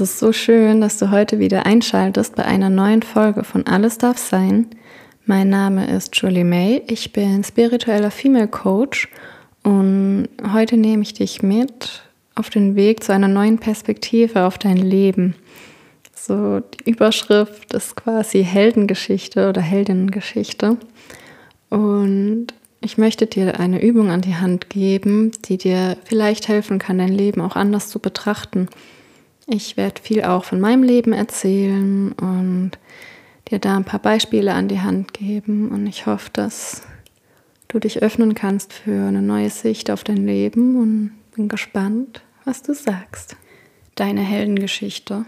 Es 0.00 0.10
ist 0.10 0.20
so 0.20 0.32
schön, 0.32 0.80
dass 0.80 0.96
du 0.98 1.10
heute 1.10 1.40
wieder 1.40 1.66
einschaltest 1.66 2.36
bei 2.36 2.44
einer 2.44 2.70
neuen 2.70 3.02
Folge 3.02 3.42
von 3.42 3.66
Alles 3.66 3.98
darf 3.98 4.16
sein. 4.16 4.68
Mein 5.26 5.48
Name 5.48 5.90
ist 5.90 6.14
Julie 6.14 6.44
May, 6.44 6.84
ich 6.86 7.12
bin 7.12 7.42
spiritueller 7.42 8.12
Female 8.12 8.46
Coach 8.46 9.08
und 9.64 10.28
heute 10.52 10.76
nehme 10.76 11.02
ich 11.02 11.14
dich 11.14 11.42
mit 11.42 12.04
auf 12.36 12.48
den 12.48 12.76
Weg 12.76 13.02
zu 13.02 13.12
einer 13.12 13.26
neuen 13.26 13.58
Perspektive 13.58 14.44
auf 14.44 14.56
dein 14.56 14.76
Leben. 14.76 15.34
So, 16.14 16.60
die 16.60 16.90
Überschrift 16.90 17.74
ist 17.74 17.96
quasi 17.96 18.44
Heldengeschichte 18.44 19.48
oder 19.48 19.62
Heldinnengeschichte. 19.62 20.76
Und 21.70 22.46
ich 22.80 22.98
möchte 22.98 23.26
dir 23.26 23.58
eine 23.58 23.82
Übung 23.82 24.12
an 24.12 24.20
die 24.20 24.36
Hand 24.36 24.70
geben, 24.70 25.32
die 25.46 25.58
dir 25.58 25.96
vielleicht 26.04 26.46
helfen 26.46 26.78
kann, 26.78 26.98
dein 26.98 27.12
Leben 27.12 27.40
auch 27.40 27.56
anders 27.56 27.88
zu 27.88 27.98
betrachten. 27.98 28.68
Ich 29.50 29.78
werde 29.78 30.02
viel 30.02 30.24
auch 30.24 30.44
von 30.44 30.60
meinem 30.60 30.82
Leben 30.82 31.14
erzählen 31.14 32.12
und 32.12 32.72
dir 33.50 33.58
da 33.58 33.78
ein 33.78 33.84
paar 33.84 34.00
Beispiele 34.00 34.52
an 34.52 34.68
die 34.68 34.80
Hand 34.80 35.14
geben. 35.14 35.70
Und 35.70 35.86
ich 35.86 36.04
hoffe, 36.04 36.28
dass 36.34 36.82
du 37.68 37.78
dich 37.78 38.02
öffnen 38.02 38.34
kannst 38.34 38.74
für 38.74 39.08
eine 39.08 39.22
neue 39.22 39.48
Sicht 39.48 39.90
auf 39.90 40.04
dein 40.04 40.26
Leben 40.26 40.76
und 40.76 41.12
bin 41.34 41.48
gespannt, 41.48 42.22
was 42.44 42.62
du 42.62 42.74
sagst. 42.74 43.36
Deine 43.94 44.20
Heldengeschichte. 44.20 45.24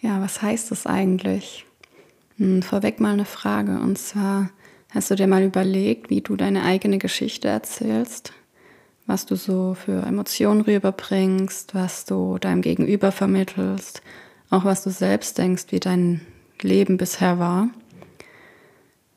Ja, 0.00 0.22
was 0.22 0.40
heißt 0.40 0.70
das 0.70 0.86
eigentlich? 0.86 1.66
Hm, 2.38 2.62
vorweg 2.62 2.98
mal 2.98 3.12
eine 3.12 3.26
Frage. 3.26 3.78
Und 3.78 3.98
zwar, 3.98 4.48
hast 4.88 5.10
du 5.10 5.16
dir 5.16 5.26
mal 5.26 5.42
überlegt, 5.42 6.08
wie 6.08 6.22
du 6.22 6.34
deine 6.34 6.62
eigene 6.62 6.96
Geschichte 6.96 7.48
erzählst? 7.48 8.32
Was 9.12 9.26
du 9.26 9.36
so 9.36 9.74
für 9.74 10.06
Emotionen 10.06 10.62
rüberbringst, 10.62 11.74
was 11.74 12.06
du 12.06 12.38
deinem 12.38 12.62
Gegenüber 12.62 13.12
vermittelst, 13.12 14.00
auch 14.48 14.64
was 14.64 14.82
du 14.84 14.88
selbst 14.88 15.36
denkst, 15.36 15.66
wie 15.68 15.80
dein 15.80 16.22
Leben 16.62 16.96
bisher 16.96 17.38
war. 17.38 17.68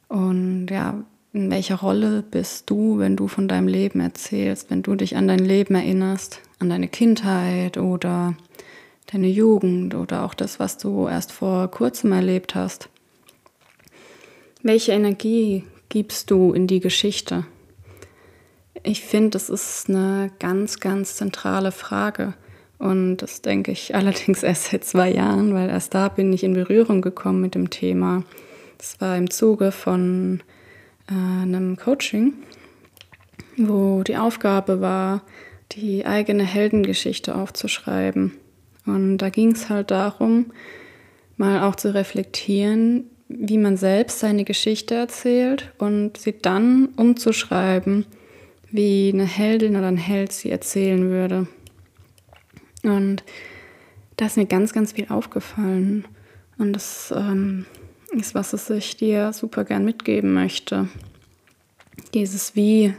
Und 0.10 0.68
ja, 0.68 1.02
in 1.32 1.50
welcher 1.50 1.76
Rolle 1.76 2.26
bist 2.30 2.70
du, 2.70 3.00
wenn 3.00 3.16
du 3.16 3.30
von 3.30 3.48
deinem 3.48 3.70
Leben 3.70 4.02
erzählst, 4.02 4.70
wenn 4.70 4.84
du 4.84 4.96
dich 4.96 5.16
an 5.16 5.30
dein 5.30 5.40
Leben 5.40 5.76
erinnerst, 5.76 6.42
an 6.60 6.70
deine 6.70 6.90
Kindheit 6.90 7.78
oder 7.78 8.36
deine 9.14 9.30
Jugend 9.30 9.96
oder 9.96 10.26
auch 10.26 10.34
das, 10.34 10.60
was 10.60 10.78
du 10.78 11.08
erst 11.08 11.32
vor 11.32 11.72
kurzem 11.72 12.12
erlebt 12.12 12.54
hast? 12.54 12.90
Welche 14.62 14.92
Energie 14.92 15.64
gibst 15.88 16.32
du 16.32 16.52
in 16.52 16.68
die 16.68 16.82
Geschichte? 16.82 17.46
Ich 18.88 19.02
finde, 19.02 19.32
das 19.32 19.50
ist 19.50 19.90
eine 19.90 20.30
ganz, 20.38 20.80
ganz 20.80 21.16
zentrale 21.16 21.72
Frage. 21.72 22.36
Und 22.78 23.18
das 23.18 23.42
denke 23.42 23.72
ich 23.72 23.96
allerdings 23.96 24.44
erst 24.44 24.66
seit 24.66 24.84
zwei 24.84 25.12
Jahren, 25.12 25.56
weil 25.56 25.70
erst 25.70 25.96
da 25.96 26.08
bin 26.08 26.32
ich 26.32 26.44
in 26.44 26.54
Berührung 26.54 27.02
gekommen 27.02 27.42
mit 27.42 27.56
dem 27.56 27.72
Thema. 27.72 28.24
Das 28.78 29.02
war 29.02 29.18
im 29.18 29.32
Zuge 29.32 29.72
von 29.72 30.44
äh, 31.10 31.14
einem 31.14 31.78
Coaching, 31.78 32.34
wo 33.58 34.04
die 34.04 34.18
Aufgabe 34.18 34.82
war, 34.82 35.24
die 35.72 36.06
eigene 36.06 36.44
Heldengeschichte 36.44 37.34
aufzuschreiben. 37.34 38.34
Und 38.86 39.18
da 39.18 39.30
ging 39.30 39.54
es 39.54 39.70
halt 39.70 39.90
darum, 39.90 40.52
mal 41.38 41.64
auch 41.64 41.76
zu 41.76 41.92
reflektieren, 41.92 43.06
wie 43.30 43.58
man 43.58 43.78
selbst 43.78 44.20
seine 44.20 44.44
Geschichte 44.44 44.94
erzählt 44.94 45.74
und 45.80 46.18
sie 46.18 46.40
dann 46.40 46.90
umzuschreiben 46.98 48.06
wie 48.76 49.12
eine 49.14 49.26
Heldin 49.26 49.76
oder 49.76 49.88
ein 49.88 49.98
Held 49.98 50.32
sie 50.32 50.52
erzählen 50.52 51.10
würde. 51.10 51.48
Und 52.84 53.24
da 54.18 54.26
ist 54.26 54.38
mir 54.38 54.46
ganz, 54.46 54.74
ganz 54.74 54.94
viel 54.94 55.08
aufgefallen. 55.10 56.08
Und 56.58 56.74
das 56.74 57.14
ähm, 57.16 57.66
ist 58.12 58.36
was, 58.36 58.54
was 58.54 58.70
ich 58.70 58.98
dir 58.98 59.34
super 59.34 59.66
gern 59.66 59.86
mitgeben 59.86 60.34
möchte. 60.34 60.88
Dieses 62.14 62.56
Wie 62.56 62.94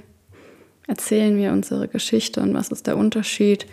erzählen 0.86 1.36
wir 1.36 1.52
unsere 1.52 1.88
Geschichte 1.88 2.40
und 2.40 2.54
was 2.54 2.68
ist 2.68 2.86
der 2.86 2.96
Unterschied 2.96 3.66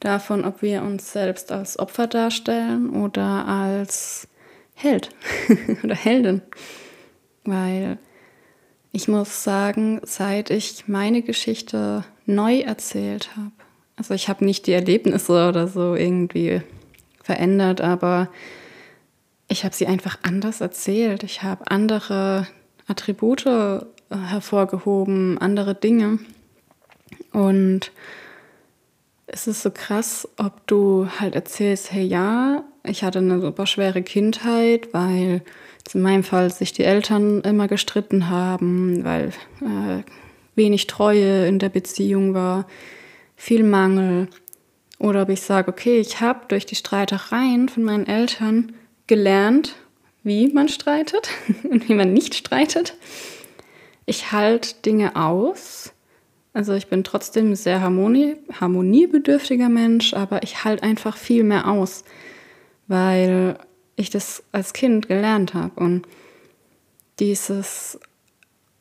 davon, 0.00 0.44
ob 0.44 0.62
wir 0.62 0.82
uns 0.82 1.12
selbst 1.12 1.52
als 1.52 1.78
Opfer 1.78 2.06
darstellen 2.06 2.90
oder 2.90 3.46
als 3.46 4.26
Held 4.74 5.10
oder 5.84 5.94
Heldin. 5.94 6.42
Weil 7.44 7.98
ich 8.92 9.08
muss 9.08 9.44
sagen, 9.44 10.00
seit 10.04 10.50
ich 10.50 10.88
meine 10.88 11.22
Geschichte 11.22 12.04
neu 12.26 12.60
erzählt 12.60 13.36
habe, 13.36 13.52
also 13.96 14.14
ich 14.14 14.28
habe 14.28 14.44
nicht 14.44 14.66
die 14.66 14.72
Erlebnisse 14.72 15.48
oder 15.48 15.68
so 15.68 15.94
irgendwie 15.94 16.62
verändert, 17.22 17.80
aber 17.80 18.28
ich 19.46 19.64
habe 19.64 19.74
sie 19.74 19.86
einfach 19.86 20.18
anders 20.22 20.60
erzählt. 20.60 21.22
Ich 21.22 21.42
habe 21.42 21.70
andere 21.70 22.46
Attribute 22.86 23.46
äh, 23.46 23.80
hervorgehoben, 24.10 25.38
andere 25.38 25.74
Dinge. 25.74 26.18
Und 27.32 27.92
es 29.32 29.46
ist 29.46 29.62
so 29.62 29.70
krass, 29.70 30.28
ob 30.38 30.66
du 30.66 31.08
halt 31.18 31.34
erzählst, 31.34 31.92
hey 31.92 32.04
ja, 32.04 32.64
ich 32.82 33.04
hatte 33.04 33.20
eine 33.20 33.40
super 33.40 33.66
schwere 33.66 34.02
Kindheit, 34.02 34.92
weil 34.92 35.42
in 35.92 36.02
meinem 36.02 36.24
Fall 36.24 36.50
sich 36.50 36.72
die 36.72 36.84
Eltern 36.84 37.40
immer 37.42 37.68
gestritten 37.68 38.28
haben, 38.28 39.04
weil 39.04 39.32
äh, 39.60 40.02
wenig 40.56 40.86
Treue 40.86 41.46
in 41.46 41.58
der 41.58 41.68
Beziehung 41.68 42.34
war, 42.34 42.66
viel 43.36 43.62
Mangel. 43.62 44.28
Oder 44.98 45.22
ob 45.22 45.30
ich 45.30 45.40
sage, 45.40 45.70
okay, 45.70 45.98
ich 45.98 46.20
habe 46.20 46.40
durch 46.48 46.66
die 46.66 46.74
Streitereien 46.74 47.68
von 47.68 47.84
meinen 47.84 48.06
Eltern 48.06 48.72
gelernt, 49.06 49.76
wie 50.22 50.48
man 50.48 50.68
streitet 50.68 51.30
und 51.62 51.88
wie 51.88 51.94
man 51.94 52.12
nicht 52.12 52.34
streitet. 52.34 52.96
Ich 54.06 54.32
halte 54.32 54.74
Dinge 54.84 55.14
aus. 55.16 55.92
Also 56.52 56.74
ich 56.74 56.88
bin 56.88 57.04
trotzdem 57.04 57.52
ein 57.52 57.56
sehr 57.56 57.80
harmonie, 57.80 58.36
harmoniebedürftiger 58.60 59.68
Mensch, 59.68 60.14
aber 60.14 60.42
ich 60.42 60.64
halte 60.64 60.82
einfach 60.82 61.16
viel 61.16 61.44
mehr 61.44 61.68
aus, 61.68 62.04
weil 62.88 63.56
ich 63.96 64.10
das 64.10 64.42
als 64.50 64.72
Kind 64.72 65.06
gelernt 65.06 65.54
habe. 65.54 65.80
Und 65.80 66.06
dieses 67.20 68.00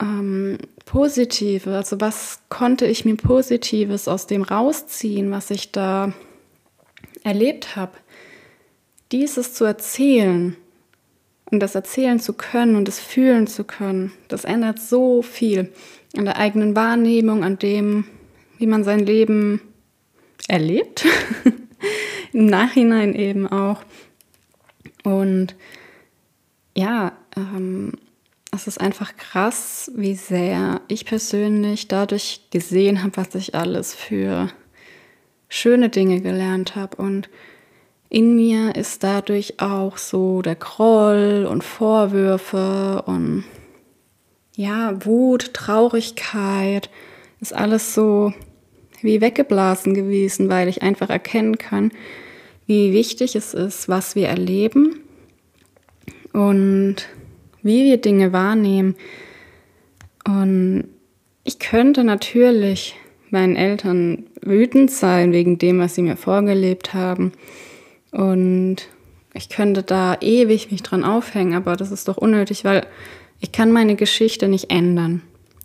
ähm, 0.02 0.58
Positive, 0.86 1.76
also 1.76 2.02
was 2.02 2.40
konnte 2.50 2.88
ich 2.88 3.06
mir 3.06 3.16
Positives 3.16 4.08
aus 4.08 4.26
dem 4.26 4.42
rausziehen, 4.42 5.30
was 5.30 5.52
ich 5.52 5.72
da 5.72 6.14
erlebt 7.24 7.76
habe, 7.76 7.92
dieses 9.12 9.54
zu 9.54 9.66
erzählen 9.66 10.56
und 11.52 11.60
das 11.60 11.76
erzählen 11.76 12.20
zu 12.20 12.34
können 12.34 12.76
und 12.76 12.88
das 12.88 13.00
fühlen 13.00 13.46
zu 13.46 13.64
können, 13.64 14.12
das 14.28 14.46
ändert 14.46 14.80
so 14.80 15.22
viel 15.22 15.72
an 16.16 16.26
der 16.26 16.38
eigenen 16.38 16.76
Wahrnehmung, 16.76 17.44
an 17.44 17.60
dem, 17.60 18.06
wie 18.58 18.68
man 18.68 18.84
sein 18.84 19.00
Leben 19.00 19.62
erlebt, 20.48 21.06
im 22.34 22.46
Nachhinein 22.46 23.14
eben 23.14 23.48
auch. 23.48 23.84
Und 25.04 25.56
ja, 26.76 27.14
ähm, 27.36 27.94
es 28.52 28.68
ist 28.68 28.82
einfach 28.82 29.16
krass, 29.16 29.92
wie 29.96 30.16
sehr 30.16 30.82
ich 30.88 31.06
persönlich 31.06 31.88
dadurch 31.88 32.42
gesehen 32.50 33.04
habe, 33.04 33.18
was 33.18 33.36
ich 33.36 33.54
alles 33.54 33.94
für 33.94 34.50
schöne 35.48 35.90
Dinge 35.90 36.22
gelernt 36.22 36.76
habe. 36.76 36.96
Und 36.98 37.30
in 38.10 38.36
mir 38.36 38.76
ist 38.76 39.04
dadurch 39.04 39.60
auch 39.60 39.98
so 39.98 40.42
der 40.42 40.56
Groll 40.56 41.48
und 41.50 41.64
Vorwürfe 41.64 43.04
und 43.06 43.44
ja, 44.60 45.06
Wut, 45.06 45.54
Traurigkeit, 45.54 46.90
ist 47.40 47.56
alles 47.56 47.94
so 47.94 48.34
wie 49.02 49.22
weggeblasen 49.22 49.94
gewesen, 49.94 50.50
weil 50.50 50.68
ich 50.68 50.82
einfach 50.82 51.10
erkennen 51.10 51.58
kann, 51.58 51.94
wie 52.66 52.92
wichtig 52.92 53.38
es 53.38 53.54
ist, 53.54 53.88
was 53.88 54.18
wir 54.18 54.28
erleben 54.28 55.00
und 56.34 56.98
wie 57.64 57.86
wir 57.86 58.02
Dinge 58.02 58.34
wahrnehmen. 58.34 58.98
Und 60.28 60.90
ich 61.46 61.60
könnte 61.60 62.04
natürlich 62.04 62.98
meinen 63.30 63.56
Eltern 63.56 64.26
wütend 64.42 64.92
sein 64.92 65.32
wegen 65.32 65.58
dem, 65.58 65.80
was 65.80 65.96
sie 65.96 66.02
mir 66.02 66.18
vorgelebt 66.18 66.94
haben. 66.94 67.32
Und 68.12 68.90
ich 69.34 69.48
könnte 69.48 69.84
da 69.84 70.18
ewig 70.20 70.70
mich 70.70 70.84
dran 70.84 71.06
aufhängen, 71.06 71.54
aber 71.54 71.78
das 71.78 71.92
ist 71.92 72.10
doch 72.10 72.18
unnötig, 72.18 72.66
weil 72.66 72.86
ich 73.40 73.52
kann 73.52 73.72
meine 73.72 73.96
Geschichte 73.96 74.48
nicht 74.48 74.70
ändern. 74.70 75.22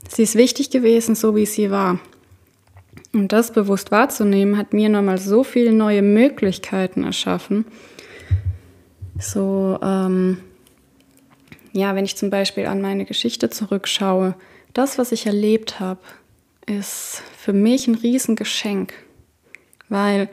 Sie 0.08 0.22
ist 0.22 0.36
wichtig 0.36 0.70
gewesen, 0.70 1.14
so 1.14 1.34
wie 1.34 1.46
sie 1.46 1.70
war. 1.70 1.98
Und 3.12 3.32
das 3.32 3.52
bewusst 3.52 3.90
wahrzunehmen, 3.90 4.58
hat 4.58 4.72
mir 4.72 4.88
nochmal 4.88 5.18
so 5.18 5.44
viele 5.44 5.72
neue 5.72 6.02
Möglichkeiten 6.02 7.04
erschaffen. 7.04 7.64
So, 9.18 9.78
ähm, 9.82 10.38
ja, 11.72 11.94
wenn 11.94 12.04
ich 12.04 12.16
zum 12.16 12.30
Beispiel 12.30 12.66
an 12.66 12.80
meine 12.80 13.04
Geschichte 13.04 13.50
zurückschaue, 13.50 14.34
das, 14.72 14.98
was 14.98 15.12
ich 15.12 15.26
erlebt 15.26 15.80
habe, 15.80 16.00
ist 16.66 17.22
für 17.36 17.52
mich 17.52 17.86
ein 17.86 17.94
Riesengeschenk, 17.94 18.94
weil 19.88 20.28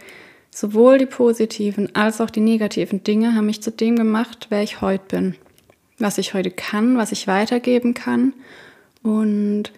sowohl 0.49 0.97
die 0.97 1.05
positiven 1.05 1.95
als 1.95 2.21
auch 2.21 2.29
die 2.29 2.39
negativen 2.39 3.03
Dinge 3.03 3.35
haben 3.35 3.45
mich 3.45 3.61
zu 3.61 3.71
dem 3.71 3.95
gemacht, 3.95 4.47
wer 4.49 4.63
ich 4.63 4.81
heute 4.81 5.03
bin, 5.07 5.35
was 6.01 6.17
ich 6.17 6.33
heute 6.33 6.51
kann, 6.51 6.97
was 6.97 7.11
ich 7.11 7.27
weitergeben 7.27 7.93
kann 7.93 8.33
und 9.03 9.71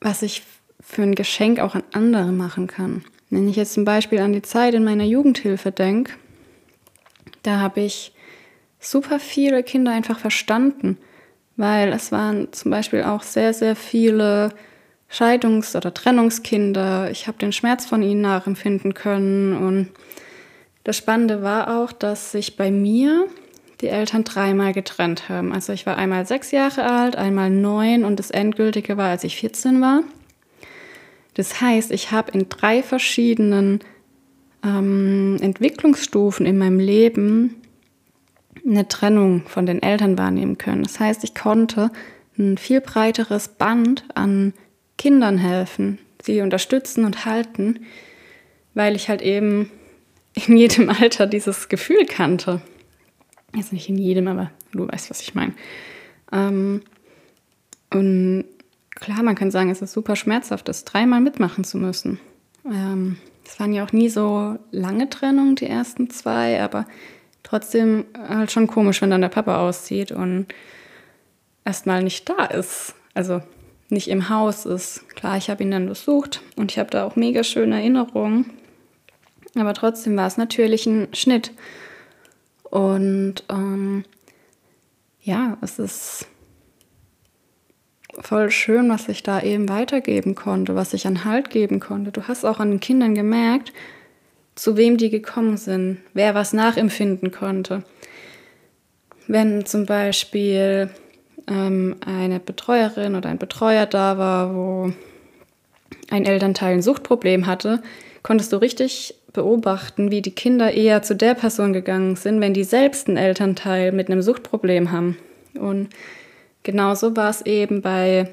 was 0.00 0.22
ich 0.22 0.42
für 0.80 1.02
ein 1.02 1.14
Geschenk 1.14 1.58
auch 1.60 1.74
an 1.74 1.82
andere 1.92 2.32
machen 2.32 2.66
kann. 2.66 3.04
Wenn 3.30 3.48
ich 3.48 3.56
jetzt 3.56 3.74
zum 3.74 3.84
Beispiel 3.84 4.20
an 4.20 4.32
die 4.32 4.42
Zeit 4.42 4.74
in 4.74 4.84
meiner 4.84 5.04
Jugendhilfe 5.04 5.72
denke, 5.72 6.12
da 7.42 7.60
habe 7.60 7.80
ich 7.80 8.12
super 8.78 9.18
viele 9.18 9.62
Kinder 9.62 9.92
einfach 9.92 10.18
verstanden, 10.18 10.98
weil 11.56 11.92
es 11.92 12.12
waren 12.12 12.52
zum 12.52 12.70
Beispiel 12.70 13.02
auch 13.02 13.22
sehr, 13.22 13.52
sehr 13.52 13.74
viele 13.74 14.52
Scheidungs- 15.10 15.76
oder 15.76 15.92
Trennungskinder. 15.94 17.10
Ich 17.10 17.26
habe 17.26 17.38
den 17.38 17.52
Schmerz 17.52 17.86
von 17.86 18.02
ihnen 18.02 18.20
nachempfinden 18.20 18.94
können. 18.94 19.56
Und 19.56 19.90
das 20.84 20.96
Spannende 20.96 21.42
war 21.42 21.80
auch, 21.80 21.92
dass 21.92 22.32
sich 22.32 22.56
bei 22.56 22.70
mir 22.70 23.26
die 23.80 23.88
Eltern 23.88 24.24
dreimal 24.24 24.72
getrennt 24.72 25.28
haben. 25.28 25.52
Also 25.52 25.72
ich 25.72 25.86
war 25.86 25.96
einmal 25.96 26.26
sechs 26.26 26.50
Jahre 26.50 26.84
alt, 26.84 27.16
einmal 27.16 27.50
neun 27.50 28.04
und 28.04 28.18
das 28.18 28.30
Endgültige 28.30 28.96
war, 28.96 29.10
als 29.10 29.24
ich 29.24 29.36
14 29.36 29.80
war. 29.80 30.02
Das 31.34 31.60
heißt, 31.60 31.92
ich 31.92 32.12
habe 32.12 32.32
in 32.32 32.48
drei 32.48 32.82
verschiedenen 32.82 33.80
ähm, 34.64 35.36
Entwicklungsstufen 35.40 36.46
in 36.46 36.56
meinem 36.56 36.80
Leben 36.80 37.56
eine 38.66 38.88
Trennung 38.88 39.42
von 39.46 39.66
den 39.66 39.82
Eltern 39.82 40.18
wahrnehmen 40.18 40.58
können. 40.58 40.82
Das 40.82 40.98
heißt, 40.98 41.22
ich 41.24 41.34
konnte 41.34 41.90
ein 42.38 42.58
viel 42.58 42.80
breiteres 42.80 43.48
Band 43.48 44.04
an 44.14 44.54
Kindern 44.98 45.38
helfen, 45.38 45.98
sie 46.22 46.40
unterstützen 46.40 47.04
und 47.04 47.26
halten, 47.26 47.80
weil 48.74 48.96
ich 48.96 49.08
halt 49.08 49.22
eben 49.22 49.70
in 50.46 50.56
jedem 50.56 50.88
Alter 50.90 51.26
dieses 51.26 51.68
Gefühl 51.68 52.06
kannte. 52.06 52.60
Jetzt 53.56 53.72
nicht 53.72 53.88
in 53.88 53.96
jedem, 53.96 54.28
aber 54.28 54.50
du 54.72 54.86
weißt, 54.86 55.10
was 55.10 55.22
ich 55.22 55.34
meine. 55.34 55.54
Ähm, 56.30 56.82
und 57.90 58.44
klar, 58.90 59.22
man 59.22 59.34
kann 59.34 59.50
sagen, 59.50 59.70
es 59.70 59.82
ist 59.82 59.92
super 59.92 60.14
schmerzhaft, 60.14 60.68
das 60.68 60.84
dreimal 60.84 61.20
mitmachen 61.20 61.64
zu 61.64 61.78
müssen. 61.78 62.20
Ähm, 62.66 63.16
es 63.46 63.58
waren 63.58 63.72
ja 63.72 63.84
auch 63.84 63.92
nie 63.92 64.08
so 64.08 64.58
lange 64.72 65.08
Trennungen, 65.08 65.56
die 65.56 65.66
ersten 65.66 66.10
zwei, 66.10 66.62
aber 66.62 66.86
trotzdem 67.42 68.04
halt 68.28 68.52
schon 68.52 68.66
komisch, 68.66 69.00
wenn 69.00 69.10
dann 69.10 69.20
der 69.22 69.28
Papa 69.28 69.58
auszieht 69.66 70.12
und 70.12 70.46
erstmal 71.64 72.02
nicht 72.02 72.28
da 72.28 72.44
ist. 72.44 72.94
Also 73.14 73.40
nicht 73.88 74.08
im 74.08 74.28
Haus 74.28 74.66
ist. 74.66 75.08
Klar, 75.14 75.36
ich 75.36 75.48
habe 75.48 75.62
ihn 75.62 75.70
dann 75.70 75.86
besucht 75.86 76.42
und 76.56 76.72
ich 76.72 76.78
habe 76.78 76.90
da 76.90 77.04
auch 77.04 77.16
mega 77.16 77.44
schöne 77.44 77.76
Erinnerungen. 77.76 78.50
Aber 79.54 79.72
trotzdem 79.72 80.16
war 80.16 80.26
es 80.26 80.36
natürlich 80.36 80.86
ein 80.86 81.08
Schnitt. 81.14 81.52
Und 82.70 83.44
ähm, 83.48 84.04
ja, 85.20 85.56
es 85.60 85.78
ist 85.78 86.26
voll 88.20 88.50
schön, 88.50 88.88
was 88.88 89.08
ich 89.08 89.22
da 89.22 89.40
eben 89.40 89.68
weitergeben 89.68 90.34
konnte, 90.34 90.74
was 90.74 90.94
ich 90.94 91.06
an 91.06 91.24
Halt 91.24 91.50
geben 91.50 91.80
konnte. 91.80 92.12
Du 92.12 92.28
hast 92.28 92.44
auch 92.44 92.60
an 92.60 92.70
den 92.70 92.80
Kindern 92.80 93.14
gemerkt, 93.14 93.72
zu 94.54 94.76
wem 94.76 94.96
die 94.96 95.10
gekommen 95.10 95.56
sind, 95.56 95.98
wer 96.14 96.34
was 96.34 96.52
nachempfinden 96.52 97.30
konnte. 97.30 97.82
Wenn 99.26 99.66
zum 99.66 99.86
Beispiel 99.86 100.90
ähm, 101.46 101.96
eine 102.04 102.40
Betreuerin 102.40 103.16
oder 103.16 103.28
ein 103.28 103.38
Betreuer 103.38 103.86
da 103.86 104.18
war, 104.18 104.54
wo 104.54 104.92
ein 106.10 106.24
Elternteil 106.24 106.74
ein 106.74 106.82
Suchtproblem 106.82 107.46
hatte, 107.46 107.82
konntest 108.22 108.52
du 108.52 108.56
richtig 108.56 109.14
beobachten, 109.36 110.10
wie 110.10 110.22
die 110.22 110.34
Kinder 110.34 110.72
eher 110.72 111.02
zu 111.02 111.14
der 111.14 111.34
Person 111.34 111.72
gegangen 111.72 112.16
sind, 112.16 112.40
wenn 112.40 112.54
die 112.54 112.64
selbst 112.64 113.06
einen 113.06 113.16
Elternteil 113.16 113.92
mit 113.92 114.10
einem 114.10 114.22
Suchtproblem 114.22 114.90
haben. 114.90 115.16
Und 115.54 115.90
genauso 116.64 117.14
war 117.14 117.30
es 117.30 117.42
eben 117.42 117.82
bei 117.82 118.28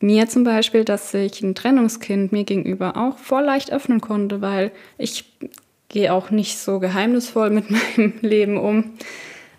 mir 0.00 0.28
zum 0.28 0.44
Beispiel, 0.44 0.84
dass 0.84 1.12
sich 1.12 1.40
ein 1.40 1.54
Trennungskind 1.54 2.32
mir 2.32 2.44
gegenüber 2.44 2.96
auch 2.96 3.16
voll 3.18 3.44
leicht 3.44 3.72
öffnen 3.72 4.00
konnte, 4.00 4.42
weil 4.42 4.72
ich 4.98 5.24
gehe 5.88 6.12
auch 6.12 6.30
nicht 6.30 6.58
so 6.58 6.80
geheimnisvoll 6.80 7.50
mit 7.50 7.70
meinem 7.96 8.14
Leben 8.20 8.58
um. 8.58 8.92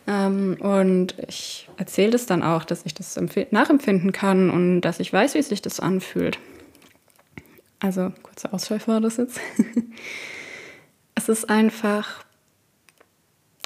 Ähm, 0.08 0.58
und 0.60 1.16
ich 1.28 1.70
erzähle 1.78 2.12
das 2.12 2.26
dann 2.26 2.44
auch, 2.44 2.66
dass 2.66 2.86
ich 2.86 2.94
das 2.94 3.20
nachempfinden 3.52 4.12
kann 4.12 4.50
und 4.50 4.82
dass 4.82 5.00
ich 5.00 5.12
weiß, 5.12 5.36
wie 5.36 5.42
sich 5.42 5.62
das 5.62 5.80
anfühlt. 5.80 6.38
Also, 7.80 8.12
kurzer 8.24 8.54
Ausschweif 8.54 8.88
war 8.90 9.00
das 9.00 9.18
jetzt. 9.18 9.40
es 11.20 11.28
ist 11.28 11.50
einfach 11.50 12.24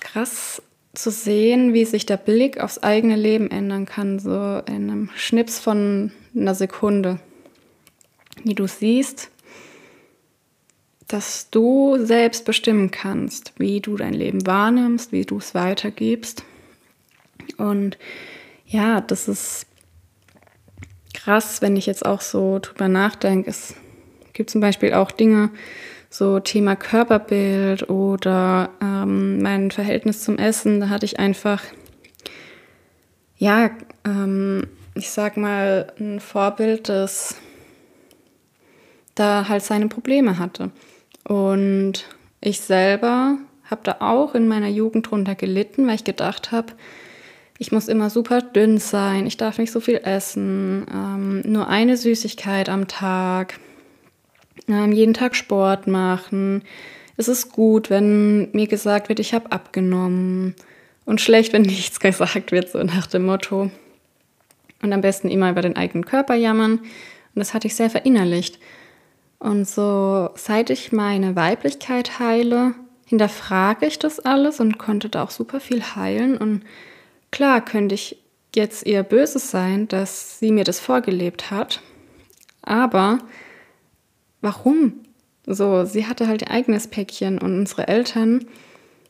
krass 0.02 0.64
zu 0.96 1.12
sehen, 1.12 1.74
wie 1.74 1.86
sich 1.86 2.08
der 2.08 2.18
Blick 2.18 2.60
aufs 2.60 2.80
eigene 2.80 3.16
Leben 3.16 3.52
ändern 3.52 3.86
kann, 3.86 4.18
so 4.18 4.32
in 4.66 4.90
einem 4.90 5.10
Schnips 5.16 5.60
von 5.60 6.12
einer 6.36 6.56
Sekunde. 6.56 7.20
Wie 8.44 8.56
du 8.56 8.66
siehst, 8.68 9.30
dass 11.08 11.52
du 11.52 12.04
selbst 12.04 12.46
bestimmen 12.46 12.90
kannst, 12.90 13.54
wie 13.60 13.82
du 13.82 13.98
dein 13.98 14.16
Leben 14.16 14.48
wahrnimmst, 14.48 15.12
wie 15.12 15.26
du 15.26 15.38
es 15.38 15.54
weitergibst. 15.54 16.44
Und 17.58 18.00
ja, 18.66 19.00
das 19.00 19.28
ist 19.28 19.68
krass, 21.14 21.62
wenn 21.62 21.76
ich 21.76 21.86
jetzt 21.86 22.04
auch 22.04 22.22
so 22.22 22.58
drüber 22.60 22.88
nachdenke. 22.88 23.52
Es 23.52 23.76
gibt 24.34 24.50
zum 24.50 24.60
Beispiel 24.60 24.94
auch 24.96 25.12
Dinge, 25.12 25.52
so 26.14 26.40
Thema 26.40 26.76
Körperbild 26.76 27.90
oder 27.90 28.70
ähm, 28.80 29.42
mein 29.42 29.72
Verhältnis 29.72 30.22
zum 30.22 30.38
Essen. 30.38 30.80
Da 30.80 30.90
hatte 30.90 31.08
ich 31.08 31.18
einfach, 31.18 31.64
ja, 33.38 33.72
ähm, 34.06 34.68
ich 34.94 35.10
sag 35.10 35.38
mal, 35.38 35.92
ein 36.00 36.20
Vorbild, 36.20 36.88
das 36.88 37.38
da 39.16 39.50
halt 39.50 39.64
seine 39.64 39.88
Probleme 39.88 40.38
hatte. 40.38 40.70
Und 41.28 42.06
ich 42.42 42.62
selber 42.62 43.40
habe 43.64 43.82
da 43.84 43.96
auch 44.00 44.36
in 44.36 44.48
meiner 44.48 44.68
Jugend 44.68 45.10
drunter 45.10 45.34
gelitten, 45.34 45.88
weil 45.88 45.96
ich 45.96 46.04
gedacht 46.04 46.52
habe, 46.52 46.74
ich 47.58 47.72
muss 47.72 47.88
immer 47.88 48.12
super 48.12 48.44
dünn 48.44 48.78
sein, 48.78 49.26
ich 49.26 49.38
darf 49.38 49.58
nicht 49.58 49.72
so 49.72 49.80
viel 49.80 50.00
essen, 50.04 50.86
ähm, 50.94 51.42
nur 51.42 51.70
eine 51.70 51.98
Süßigkeit 51.98 52.70
am 52.70 52.88
Tag, 52.88 53.60
ähm, 54.68 54.92
jeden 54.92 55.14
Tag 55.14 55.36
Sport 55.36 55.88
machen. 55.88 56.64
Es 57.18 57.28
ist 57.28 57.52
gut, 57.52 57.90
wenn 57.90 58.52
mir 58.52 58.68
gesagt 58.68 59.10
wird, 59.10 59.20
ich 59.20 59.34
habe 59.34 59.52
abgenommen 59.52 60.56
und 61.06 61.22
schlecht, 61.22 61.54
wenn 61.54 61.62
nichts 61.64 62.00
gesagt 62.00 62.52
wird, 62.52 62.70
so 62.70 62.82
nach 62.84 63.08
dem 63.08 63.26
Motto. 63.26 63.70
Und 64.82 64.94
am 64.94 65.02
besten 65.02 65.30
immer 65.30 65.50
über 65.50 65.62
den 65.62 65.78
eigenen 65.78 66.06
Körper 66.06 66.36
jammern. 66.36 66.80
Und 66.80 67.40
das 67.40 67.54
hatte 67.54 67.68
ich 67.68 67.76
sehr 67.76 67.90
verinnerlicht. 67.90 68.60
Und 69.40 69.68
so, 69.68 70.30
seit 70.36 70.70
ich 70.70 70.92
meine 70.92 71.36
Weiblichkeit 71.36 72.20
heile, 72.20 72.76
hinterfrage 73.06 73.86
ich 73.86 74.00
das 74.00 74.20
alles 74.20 74.60
und 74.60 74.78
konnte 74.78 75.10
da 75.10 75.24
auch 75.24 75.32
super 75.32 75.60
viel 75.60 75.84
heilen. 75.96 76.38
Und 76.38 76.64
klar 77.32 77.64
könnte 77.64 77.96
ich 77.96 78.18
jetzt 78.56 78.86
eher 78.86 79.04
böse 79.04 79.40
sein, 79.40 79.88
dass 79.88 80.40
sie 80.40 80.52
mir 80.52 80.64
das 80.64 80.80
vorgelebt 80.80 81.52
hat. 81.52 81.82
Aber 82.62 83.20
warum? 84.44 84.94
So, 85.46 85.86
sie 85.86 86.06
hatte 86.06 86.28
halt 86.28 86.44
ihr 86.44 86.52
eigenes 86.52 86.88
Päckchen 86.88 87.40
und 87.40 87.58
unsere 87.58 87.88
Eltern 87.88 88.46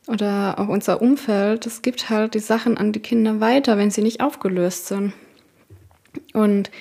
oder 0.07 0.59
auch 0.59 0.67
unser 0.67 1.01
Umfeld, 1.01 1.65
das 1.65 1.81
gibt 1.81 2.09
halt 2.09 2.33
die 2.33 2.39
Sachen 2.39 2.77
an 2.77 2.91
die 2.91 2.99
Kinder 2.99 3.39
weiter, 3.39 3.77
wenn 3.77 3.91
sie 3.91 4.01
nicht 4.01 4.21
aufgelöst 4.21 4.87
sind. 4.87 5.13
Und 6.33 6.71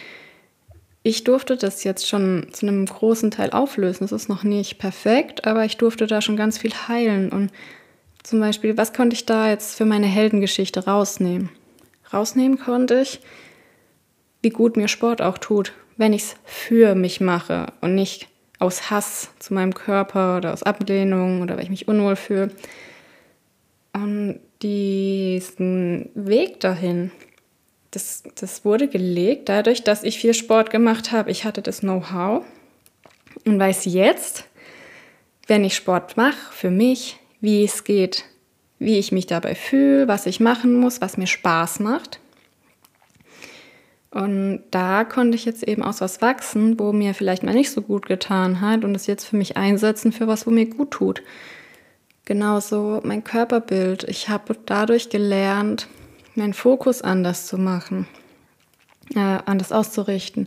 ich 1.03 1.25
durfte 1.25 1.57
das 1.57 1.85
jetzt 1.85 2.09
schon 2.09 2.49
zu 2.53 2.67
einem 2.67 2.87
großen 2.87 3.31
Teil 3.31 3.51
auflösen. 3.51 4.05
Es 4.05 4.13
ist 4.13 4.29
noch 4.29 4.45
nicht 4.45 4.79
perfekt, 4.79 5.47
aber 5.47 5.65
ich 5.65 5.77
durfte 5.77 6.07
da 6.07 6.21
schon 6.21 6.37
ganz 6.37 6.59
viel 6.59 6.73
heilen. 6.89 7.31
Und 7.31 7.51
zum 8.23 8.41
Beispiel, 8.41 8.77
was 8.77 8.93
konnte 8.93 9.15
ich 9.15 9.27
da 9.27 9.49
jetzt 9.49 9.77
für 9.77 9.85
meine 9.85 10.07
Heldengeschichte 10.07 10.85
rausnehmen? 10.85 11.51
Rausnehmen 12.13 12.59
konnte 12.59 13.01
ich, 13.01 13.21
wie 14.43 14.51
gut 14.51 14.77
mir 14.77 14.89
Sport 14.89 15.23
auch 15.23 15.39
tut, 15.39 15.73
wenn 15.97 16.13
ich 16.13 16.23
es 16.23 16.37
für 16.45 16.95
mich 16.95 17.21
mache 17.21 17.73
und 17.81 17.95
nicht 17.95 18.29
aus 18.63 18.91
Hass 18.91 19.31
zu 19.41 19.53
meinem 19.55 19.75
Körper 19.75 20.37
oder 20.37 20.53
aus 20.53 20.63
Ablehnung 20.63 21.43
oder 21.43 21.57
weil 21.57 21.65
ich 21.65 21.71
mich 21.71 21.89
unwohl 21.89 22.17
fühle. 22.17 22.51
Und 23.93 24.41
diesen 24.63 26.11
Weg 26.15 26.61
dahin, 26.61 27.11
das, 27.91 28.23
das 28.37 28.65
wurde 28.65 28.89
gelegt 28.89 29.49
dadurch, 29.49 29.83
dass 29.83 30.05
ich 30.05 30.19
viel 30.19 30.33
Sport 30.33 30.71
gemacht 30.71 31.13
habe. 31.13 31.31
Ich 31.31 31.45
hatte 31.45 31.61
das 31.61 31.81
Know-how 31.81 32.45
und 33.45 33.59
weiß 33.59 33.85
jetzt, 33.87 34.45
wenn 35.49 35.65
ich 35.65 35.75
Sport 35.75 36.17
mache, 36.17 36.53
für 36.53 36.71
mich, 36.71 37.19
wie 37.41 37.65
es 37.65 37.85
geht, 37.85 38.25
wie 38.79 38.99
ich 38.99 39.13
mich 39.13 39.27
dabei 39.27 39.55
fühle, 39.55 40.09
was 40.09 40.27
ich 40.27 40.41
machen 40.41 40.77
muss, 40.79 41.01
was 41.01 41.17
mir 41.17 41.27
Spaß 41.27 41.81
macht. 41.81 42.21
Und 44.13 44.65
da 44.71 45.05
konnte 45.05 45.37
ich 45.37 45.47
jetzt 45.47 45.67
eben 45.67 45.83
aus 45.83 46.03
was 46.03 46.21
wachsen, 46.21 46.79
wo 46.79 46.93
mir 46.93 47.15
vielleicht 47.15 47.43
mal 47.43 47.55
nicht 47.55 47.71
so 47.71 47.81
gut 47.81 48.05
getan 48.07 48.61
hat 48.61 48.85
und 48.85 48.95
es 48.95 49.07
jetzt 49.07 49.25
für 49.25 49.37
mich 49.37 49.57
einsetzen 49.57 50.13
für 50.13 50.27
was, 50.27 50.47
wo 50.47 50.51
mir 50.51 50.67
gut 50.67 50.91
tut. 50.91 51.23
Genauso 52.27 53.01
mein 53.05 53.25
Körperbild. 53.25 54.05
Ich 54.05 54.29
habe 54.29 54.55
dadurch 54.67 55.09
gelernt, 55.09 55.89
meinen 56.35 56.53
Fokus 56.53 57.01
anders 57.01 57.47
zu 57.47 57.57
machen, 57.57 58.07
äh, 59.15 59.39
anders 59.47 59.73
auszurichten. 59.73 60.47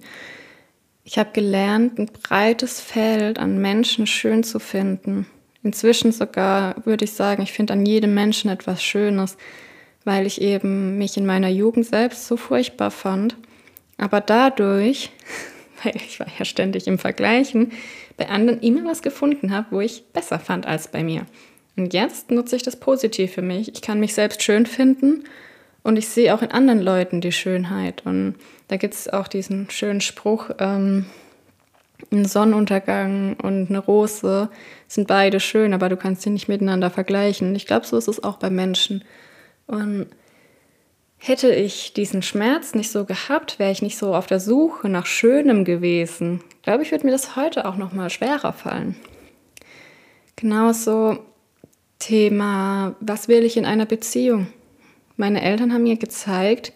Ich 1.04 1.18
habe 1.18 1.32
gelernt, 1.34 1.98
ein 1.98 2.06
breites 2.06 2.80
Feld 2.80 3.40
an 3.40 3.60
Menschen 3.60 4.06
schön 4.06 4.44
zu 4.44 4.60
finden. 4.60 5.26
Inzwischen 5.64 6.12
sogar 6.12 6.76
würde 6.86 7.06
ich 7.06 7.14
sagen, 7.14 7.42
ich 7.42 7.52
finde 7.52 7.74
an 7.74 7.84
jedem 7.84 8.14
Menschen 8.14 8.52
etwas 8.52 8.84
Schönes, 8.84 9.38
weil 10.04 10.28
ich 10.28 10.40
eben 10.40 11.00
mich 11.00 11.18
in 11.18 11.26
meiner 11.26 11.50
Jugend 11.50 11.88
selbst 11.88 12.28
so 12.28 12.38
furchtbar 12.38 12.92
fand. 12.92 13.36
Aber 13.98 14.22
dadurch, 14.22 15.12
weil 15.84 15.96
ich 15.96 16.20
war 16.20 16.28
ja 16.38 16.46
ständig 16.46 16.88
im 16.88 17.00
Vergleichen, 17.00 17.72
bei 18.18 18.30
anderen 18.30 18.62
immer 18.62 18.86
was 18.90 19.02
gefunden 19.02 19.52
habe, 19.54 19.68
wo 19.72 19.82
ich 19.82 20.06
besser 20.14 20.40
fand 20.40 20.66
als 20.66 20.88
bei 20.88 21.04
mir. 21.04 21.26
Und 21.76 21.94
jetzt 21.94 22.32
nutze 22.32 22.56
ich 22.56 22.64
das 22.64 22.78
positiv 22.78 23.34
für 23.34 23.42
mich. 23.42 23.74
Ich 23.74 23.82
kann 23.82 24.00
mich 24.00 24.14
selbst 24.14 24.42
schön 24.44 24.66
finden 24.66 25.26
und 25.84 25.98
ich 25.98 26.08
sehe 26.08 26.34
auch 26.34 26.42
in 26.42 26.52
anderen 26.52 26.82
Leuten 26.82 27.20
die 27.20 27.34
Schönheit. 27.34 28.06
Und 28.06 28.36
da 28.70 28.78
gibt 28.78 28.94
es 28.94 29.10
auch 29.10 29.28
diesen 29.28 29.70
schönen 29.70 30.02
Spruch, 30.02 30.50
ähm, 30.60 31.06
ein 32.12 32.26
Sonnenuntergang 32.26 33.36
und 33.42 33.70
eine 33.70 33.80
Rose 33.80 34.50
sind 34.88 35.08
beide 35.08 35.40
schön, 35.40 35.74
aber 35.74 35.90
du 35.90 35.98
kannst 35.98 36.22
sie 36.22 36.30
nicht 36.30 36.48
miteinander 36.48 36.90
vergleichen. 36.90 37.56
Ich 37.56 37.66
glaube, 37.66 37.86
so 37.86 37.98
ist 37.98 38.08
es 38.08 38.24
auch 38.24 38.38
bei 38.38 38.50
Menschen. 38.50 39.04
Und 39.68 40.08
hätte 41.28 41.54
ich 41.54 41.94
diesen 41.94 42.22
Schmerz 42.22 42.76
nicht 42.76 42.92
so 42.92 43.04
gehabt, 43.04 43.58
wäre 43.58 43.72
ich 43.72 43.82
nicht 43.82 43.98
so 43.98 44.14
auf 44.14 44.28
der 44.28 44.40
Suche 44.40 44.90
nach 44.90 45.08
Schönem 45.08 45.66
gewesen. 45.66 46.44
Glaube, 46.62 46.84
ich 46.84 46.92
würde 46.92 47.04
mir 47.04 47.12
das 47.12 47.36
heute 47.36 47.66
auch 47.66 47.78
noch 47.78 47.94
mal 47.94 48.12
schwerer 48.12 48.54
fallen. 48.54 48.96
Genauso 50.36 51.18
Thema, 51.98 52.96
was 53.00 53.28
will 53.28 53.44
ich 53.44 53.58
in 53.58 53.66
einer 53.66 53.88
Beziehung? 53.88 54.48
Meine 55.18 55.42
Eltern 55.42 55.74
haben 55.74 55.84
mir 55.84 55.98
gezeigt, 55.98 56.74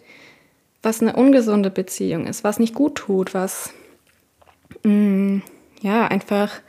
was 0.82 1.00
eine 1.00 1.14
ungesunde 1.14 1.70
Beziehung 1.70 2.26
ist, 2.26 2.42
was 2.42 2.58
nicht 2.58 2.74
gut 2.74 2.96
tut, 2.96 3.34
was 3.34 3.72
mh, 4.82 4.92
mm, 4.92 5.42
ja 5.82 6.08
einfach 6.08 6.60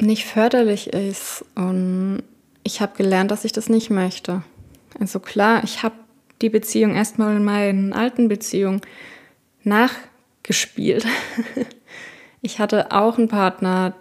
nicht 0.00 0.24
förderlich 0.24 0.86
ist. 0.94 1.44
Und 1.54 2.22
ich 2.62 2.80
habe 2.80 2.96
gelernt, 2.96 3.30
dass 3.30 3.44
ich 3.44 3.52
das 3.52 3.68
nicht 3.68 3.90
möchte. 3.90 4.42
Also 4.98 5.20
klar, 5.20 5.62
ich 5.64 5.82
habe 5.82 5.94
die 6.42 6.50
Beziehung 6.50 6.94
erstmal 6.94 7.36
in 7.36 7.44
meinen 7.44 7.92
alten 7.92 8.28
Beziehungen 8.28 8.80
nachgespielt. 9.62 11.06
ich 12.42 12.58
hatte 12.58 12.92
auch 12.92 13.18
einen 13.18 13.28
Partner, 13.28 13.94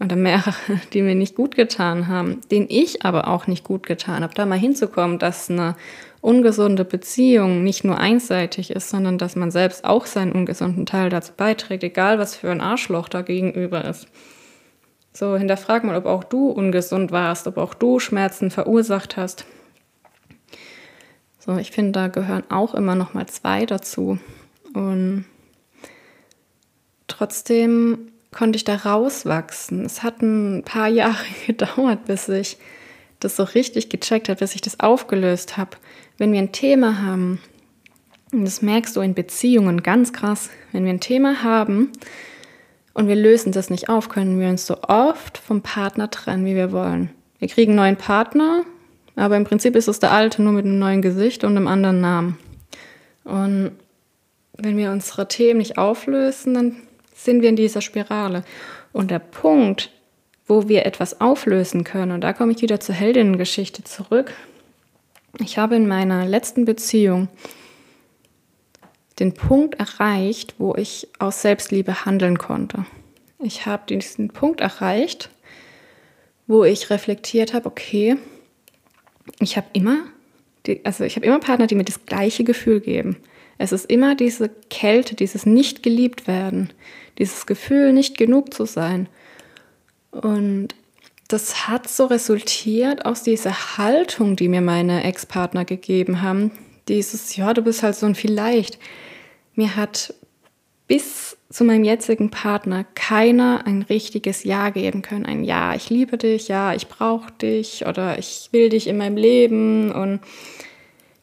oder 0.00 0.16
mehrere, 0.16 0.54
die 0.92 1.02
mir 1.02 1.14
nicht 1.14 1.34
gut 1.34 1.54
getan 1.54 2.08
haben, 2.08 2.40
den 2.50 2.66
ich 2.68 3.04
aber 3.04 3.28
auch 3.28 3.46
nicht 3.46 3.64
gut 3.64 3.86
getan 3.86 4.22
habe, 4.22 4.34
da 4.34 4.46
mal 4.46 4.58
hinzukommen, 4.58 5.18
dass 5.18 5.50
eine 5.50 5.76
ungesunde 6.20 6.84
Beziehung 6.84 7.62
nicht 7.62 7.84
nur 7.84 7.98
einseitig 7.98 8.70
ist, 8.70 8.88
sondern 8.88 9.18
dass 9.18 9.36
man 9.36 9.50
selbst 9.50 9.84
auch 9.84 10.06
seinen 10.06 10.32
ungesunden 10.32 10.86
Teil 10.86 11.10
dazu 11.10 11.32
beiträgt, 11.36 11.84
egal 11.84 12.18
was 12.18 12.36
für 12.36 12.50
ein 12.50 12.60
Arschloch 12.60 13.08
da 13.08 13.22
gegenüber 13.22 13.84
ist. 13.84 14.08
So, 15.12 15.36
hinterfrag 15.36 15.84
mal, 15.84 15.96
ob 15.96 16.06
auch 16.06 16.24
du 16.24 16.48
ungesund 16.48 17.12
warst, 17.12 17.46
ob 17.46 17.56
auch 17.56 17.74
du 17.74 18.00
Schmerzen 18.00 18.50
verursacht 18.50 19.16
hast. 19.16 19.44
So, 21.44 21.58
ich 21.58 21.72
finde, 21.72 21.92
da 21.92 22.08
gehören 22.08 22.44
auch 22.48 22.74
immer 22.74 22.94
noch 22.94 23.12
mal 23.12 23.26
zwei 23.26 23.66
dazu. 23.66 24.18
Und 24.72 25.26
trotzdem 27.06 28.12
konnte 28.32 28.56
ich 28.56 28.64
da 28.64 28.76
rauswachsen. 28.76 29.84
Es 29.84 30.02
hat 30.02 30.22
ein 30.22 30.62
paar 30.64 30.88
Jahre 30.88 31.24
gedauert, 31.46 32.06
bis 32.06 32.28
ich 32.28 32.56
das 33.20 33.36
so 33.36 33.42
richtig 33.42 33.90
gecheckt 33.90 34.28
habe, 34.28 34.38
bis 34.38 34.54
ich 34.54 34.62
das 34.62 34.80
aufgelöst 34.80 35.56
habe. 35.58 35.72
Wenn 36.16 36.32
wir 36.32 36.38
ein 36.38 36.52
Thema 36.52 37.02
haben, 37.02 37.40
und 38.32 38.44
das 38.44 38.62
merkst 38.62 38.96
du 38.96 39.00
in 39.00 39.14
Beziehungen 39.14 39.82
ganz 39.82 40.12
krass, 40.12 40.48
wenn 40.72 40.84
wir 40.84 40.92
ein 40.92 41.00
Thema 41.00 41.42
haben 41.42 41.92
und 42.94 43.06
wir 43.06 43.16
lösen 43.16 43.52
das 43.52 43.70
nicht 43.70 43.88
auf, 43.88 44.08
können 44.08 44.40
wir 44.40 44.48
uns 44.48 44.66
so 44.66 44.82
oft 44.82 45.38
vom 45.38 45.60
Partner 45.62 46.10
trennen, 46.10 46.46
wie 46.46 46.56
wir 46.56 46.72
wollen. 46.72 47.10
Wir 47.38 47.48
kriegen 47.48 47.72
einen 47.72 47.76
neuen 47.76 47.96
Partner, 47.96 48.64
aber 49.16 49.36
im 49.36 49.44
Prinzip 49.44 49.76
ist 49.76 49.88
es 49.88 50.00
der 50.00 50.12
alte, 50.12 50.42
nur 50.42 50.52
mit 50.52 50.64
einem 50.64 50.78
neuen 50.78 51.02
Gesicht 51.02 51.44
und 51.44 51.56
einem 51.56 51.68
anderen 51.68 52.00
Namen. 52.00 52.38
Und 53.24 53.72
wenn 54.56 54.76
wir 54.76 54.90
unsere 54.90 55.28
Themen 55.28 55.58
nicht 55.58 55.78
auflösen, 55.78 56.54
dann 56.54 56.76
sind 57.14 57.42
wir 57.42 57.48
in 57.48 57.56
dieser 57.56 57.80
Spirale. 57.80 58.44
Und 58.92 59.10
der 59.10 59.18
Punkt, 59.18 59.90
wo 60.46 60.68
wir 60.68 60.84
etwas 60.84 61.20
auflösen 61.20 61.84
können, 61.84 62.12
und 62.12 62.20
da 62.20 62.32
komme 62.32 62.52
ich 62.52 62.62
wieder 62.62 62.80
zur 62.80 62.94
Heldinnengeschichte 62.94 63.84
zurück. 63.84 64.32
Ich 65.40 65.58
habe 65.58 65.76
in 65.76 65.88
meiner 65.88 66.26
letzten 66.26 66.64
Beziehung 66.64 67.28
den 69.18 69.32
Punkt 69.32 69.78
erreicht, 69.78 70.54
wo 70.58 70.74
ich 70.74 71.08
aus 71.18 71.42
Selbstliebe 71.42 72.04
handeln 72.04 72.38
konnte. 72.38 72.84
Ich 73.38 73.66
habe 73.66 73.84
diesen 73.88 74.28
Punkt 74.28 74.60
erreicht, 74.60 75.30
wo 76.46 76.64
ich 76.64 76.90
reflektiert 76.90 77.54
habe, 77.54 77.66
okay, 77.66 78.16
ich 79.40 79.56
habe 79.56 79.66
immer, 79.72 80.04
die, 80.66 80.84
also 80.84 81.04
ich 81.04 81.16
habe 81.16 81.26
immer 81.26 81.40
Partner, 81.40 81.66
die 81.66 81.74
mir 81.74 81.84
das 81.84 82.06
gleiche 82.06 82.44
Gefühl 82.44 82.80
geben. 82.80 83.16
Es 83.58 83.72
ist 83.72 83.86
immer 83.86 84.14
diese 84.14 84.48
Kälte, 84.70 85.14
dieses 85.14 85.46
nicht 85.46 85.82
geliebt 85.82 86.26
werden, 86.26 86.72
dieses 87.18 87.46
Gefühl, 87.46 87.92
nicht 87.92 88.18
genug 88.18 88.52
zu 88.52 88.64
sein. 88.64 89.08
Und 90.10 90.74
das 91.28 91.68
hat 91.68 91.88
so 91.88 92.06
resultiert 92.06 93.06
aus 93.06 93.22
dieser 93.22 93.78
Haltung, 93.78 94.36
die 94.36 94.48
mir 94.48 94.60
meine 94.60 95.04
Ex-Partner 95.04 95.64
gegeben 95.64 96.22
haben. 96.22 96.50
Dieses, 96.88 97.36
ja, 97.36 97.54
du 97.54 97.62
bist 97.62 97.82
halt 97.82 97.96
so 97.96 98.06
ein 98.06 98.14
Vielleicht. 98.14 98.78
Mir 99.54 99.76
hat 99.76 100.14
bis 100.86 101.36
zu 101.54 101.62
meinem 101.62 101.84
jetzigen 101.84 102.30
Partner 102.30 102.84
keiner 102.96 103.64
ein 103.64 103.82
richtiges 103.82 104.42
Ja 104.42 104.70
geben 104.70 105.02
können. 105.02 105.24
Ein 105.24 105.44
Ja, 105.44 105.72
ich 105.76 105.88
liebe 105.88 106.18
dich, 106.18 106.48
ja, 106.48 106.74
ich 106.74 106.88
brauche 106.88 107.30
dich 107.30 107.86
oder 107.86 108.18
ich 108.18 108.48
will 108.50 108.70
dich 108.70 108.88
in 108.88 108.96
meinem 108.96 109.16
Leben 109.16 109.92
und 109.92 110.18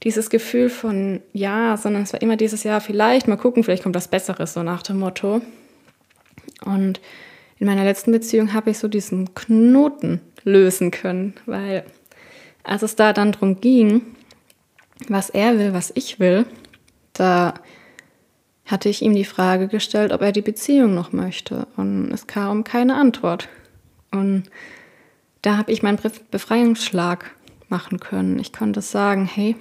dieses 0.04 0.30
Gefühl 0.30 0.70
von 0.70 1.20
Ja, 1.34 1.76
sondern 1.76 2.04
es 2.04 2.14
war 2.14 2.22
immer 2.22 2.38
dieses 2.38 2.64
Ja, 2.64 2.80
vielleicht, 2.80 3.28
mal 3.28 3.36
gucken, 3.36 3.66
vielleicht 3.66 3.84
kommt 3.84 3.98
was 3.98 4.08
Besseres, 4.08 4.54
so 4.54 4.64
nach 4.64 4.84
dem 4.84 5.00
Motto. 5.00 5.42
Und 6.64 7.02
in 7.60 7.68
meiner 7.68 7.84
letzten 7.84 8.14
Beziehung 8.14 8.54
habe 8.54 8.70
ich 8.70 8.78
so 8.78 8.88
diesen 8.88 9.36
Knoten 9.36 10.22
lösen 10.46 10.92
können, 10.92 11.34
weil 11.46 11.84
als 12.64 12.84
es 12.84 12.96
da 12.96 13.12
dann 13.12 13.34
darum 13.34 13.60
ging, 13.60 14.02
was 15.10 15.30
er 15.30 15.60
will, 15.60 15.74
was 15.74 15.92
ich 15.94 16.22
will, 16.22 16.46
da 17.12 17.54
hatte 18.66 18.90
ich 18.90 19.02
ihm 19.02 19.14
die 19.14 19.26
Frage 19.26 19.68
gestellt, 19.68 20.12
ob 20.12 20.22
er 20.22 20.32
die 20.32 20.42
Beziehung 20.42 20.94
noch 20.94 21.12
möchte. 21.12 21.68
Und 21.78 22.12
es 22.12 22.28
kam 22.28 22.64
keine 22.64 22.96
Antwort. 22.96 23.50
Und 24.12 24.44
da 25.42 25.58
habe 25.58 25.72
ich 25.72 25.84
meinen 25.84 26.00
Befreiungsschlag 26.30 27.32
machen 27.70 28.00
können. 28.00 28.40
Ich 28.40 28.54
konnte 28.54 28.82
sagen, 28.82 29.26
hey, 29.26 29.56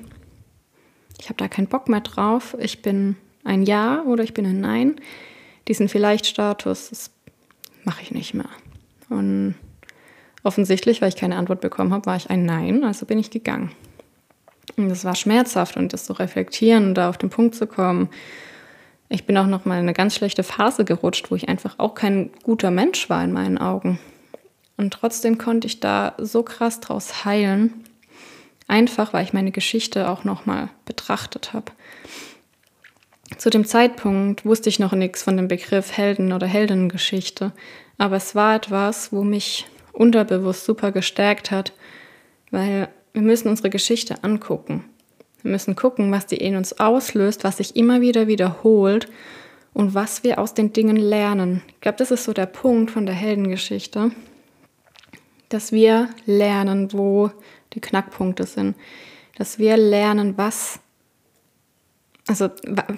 ich 1.19 1.26
habe 1.26 1.37
da 1.37 1.49
keinen 1.49 1.69
Bock 1.69 1.88
mehr 1.88 2.00
drauf. 2.00 2.57
Ich 2.61 2.83
bin 2.83 3.16
ein 3.45 3.62
Ja 3.62 4.02
oder 4.02 4.23
ich 4.23 4.35
bin 4.35 4.47
ein 4.47 4.61
Nein 4.61 5.00
diesen 5.71 5.88
Vielleicht-Status, 5.88 6.90
das 6.90 7.11
mache 7.85 8.02
ich 8.02 8.11
nicht 8.11 8.35
mehr. 8.35 8.49
Und 9.09 9.54
offensichtlich, 10.42 11.00
weil 11.00 11.11
ich 11.11 11.16
keine 11.16 11.37
Antwort 11.37 11.61
bekommen 11.61 11.92
habe, 11.92 12.07
war 12.07 12.16
ich 12.16 12.28
ein 12.28 12.45
Nein, 12.45 12.83
also 12.83 13.07
bin 13.07 13.19
ich 13.19 13.30
gegangen. 13.30 13.71
Und 14.76 14.88
das 14.88 15.04
war 15.04 15.14
schmerzhaft 15.14 15.76
und 15.76 15.92
das 15.92 16.07
zu 16.07 16.12
reflektieren 16.12 16.88
und 16.88 16.95
da 16.95 17.09
auf 17.09 17.19
den 17.19 17.30
Punkt 17.30 17.54
zu 17.54 17.69
kommen. 17.69 18.09
Ich 19.12 19.26
bin 19.26 19.37
auch 19.37 19.47
noch 19.47 19.64
mal 19.64 19.75
in 19.75 19.81
eine 19.81 19.93
ganz 19.93 20.14
schlechte 20.14 20.45
Phase 20.45 20.85
gerutscht, 20.85 21.33
wo 21.33 21.35
ich 21.35 21.49
einfach 21.49 21.75
auch 21.79 21.97
kein 21.97 22.31
guter 22.45 22.71
Mensch 22.71 23.11
war 23.11 23.23
in 23.25 23.33
meinen 23.33 23.59
Augen. 23.59 23.99
Und 24.76 24.93
trotzdem 24.93 25.37
konnte 25.37 25.67
ich 25.67 25.81
da 25.81 26.14
so 26.17 26.45
krass 26.45 26.79
draus 26.79 27.25
heilen, 27.25 27.85
einfach 28.69 29.12
weil 29.12 29.25
ich 29.25 29.33
meine 29.33 29.50
Geschichte 29.50 30.09
auch 30.09 30.23
noch 30.23 30.47
mal 30.47 30.71
betrachtet 30.85 31.52
habe. 31.52 31.73
Zu 33.37 33.50
dem 33.50 33.64
Zeitpunkt 33.64 34.45
wusste 34.45 34.69
ich 34.69 34.79
noch 34.79 34.93
nichts 34.93 35.25
von 35.25 35.37
dem 35.37 35.49
Begriff 35.49 35.97
Helden- 35.97 36.33
oder 36.33 36.47
Heldinnengeschichte, 36.47 37.52
aber 37.99 38.17
es 38.17 38.37
war 38.37 38.55
etwas, 38.55 39.12
wo 39.12 39.25
mich 39.25 39.67
unterbewusst 39.93 40.64
super 40.64 40.93
gestärkt 40.93 41.50
hat, 41.50 41.73
weil 42.52 42.88
wir 43.12 43.23
müssen 43.23 43.49
unsere 43.49 43.71
Geschichte 43.71 44.23
angucken. 44.23 44.85
Wir 45.42 45.50
müssen 45.50 45.76
gucken, 45.76 46.12
was 46.12 46.26
die 46.26 46.37
in 46.37 46.56
uns 46.56 46.78
auslöst, 46.78 47.44
was 47.44 47.59
sich 47.59 47.76
immer 47.76 48.00
wieder 48.00 48.26
wiederholt 48.26 49.09
und 49.73 49.94
was 49.94 50.25
wir 50.25 50.38
aus 50.38 50.54
den 50.54 50.73
Dingen 50.73 50.97
lernen. 50.97 51.62
Ich 51.68 51.80
glaube, 51.80 51.99
das 51.99 52.11
ist 52.11 52.25
so 52.25 52.32
der 52.32 52.47
Punkt 52.47 52.90
von 52.90 53.06
der 53.06 53.14
Heldengeschichte, 53.14 54.11
dass 55.49 55.73
wir 55.73 56.09
lernen, 56.26 56.92
wo 56.92 57.30
die 57.73 57.80
Knackpunkte 57.80 58.44
sind, 58.44 58.76
dass 59.37 59.59
wir 59.59 59.76
lernen, 59.76 60.37
was 60.37 60.80
also 62.26 62.49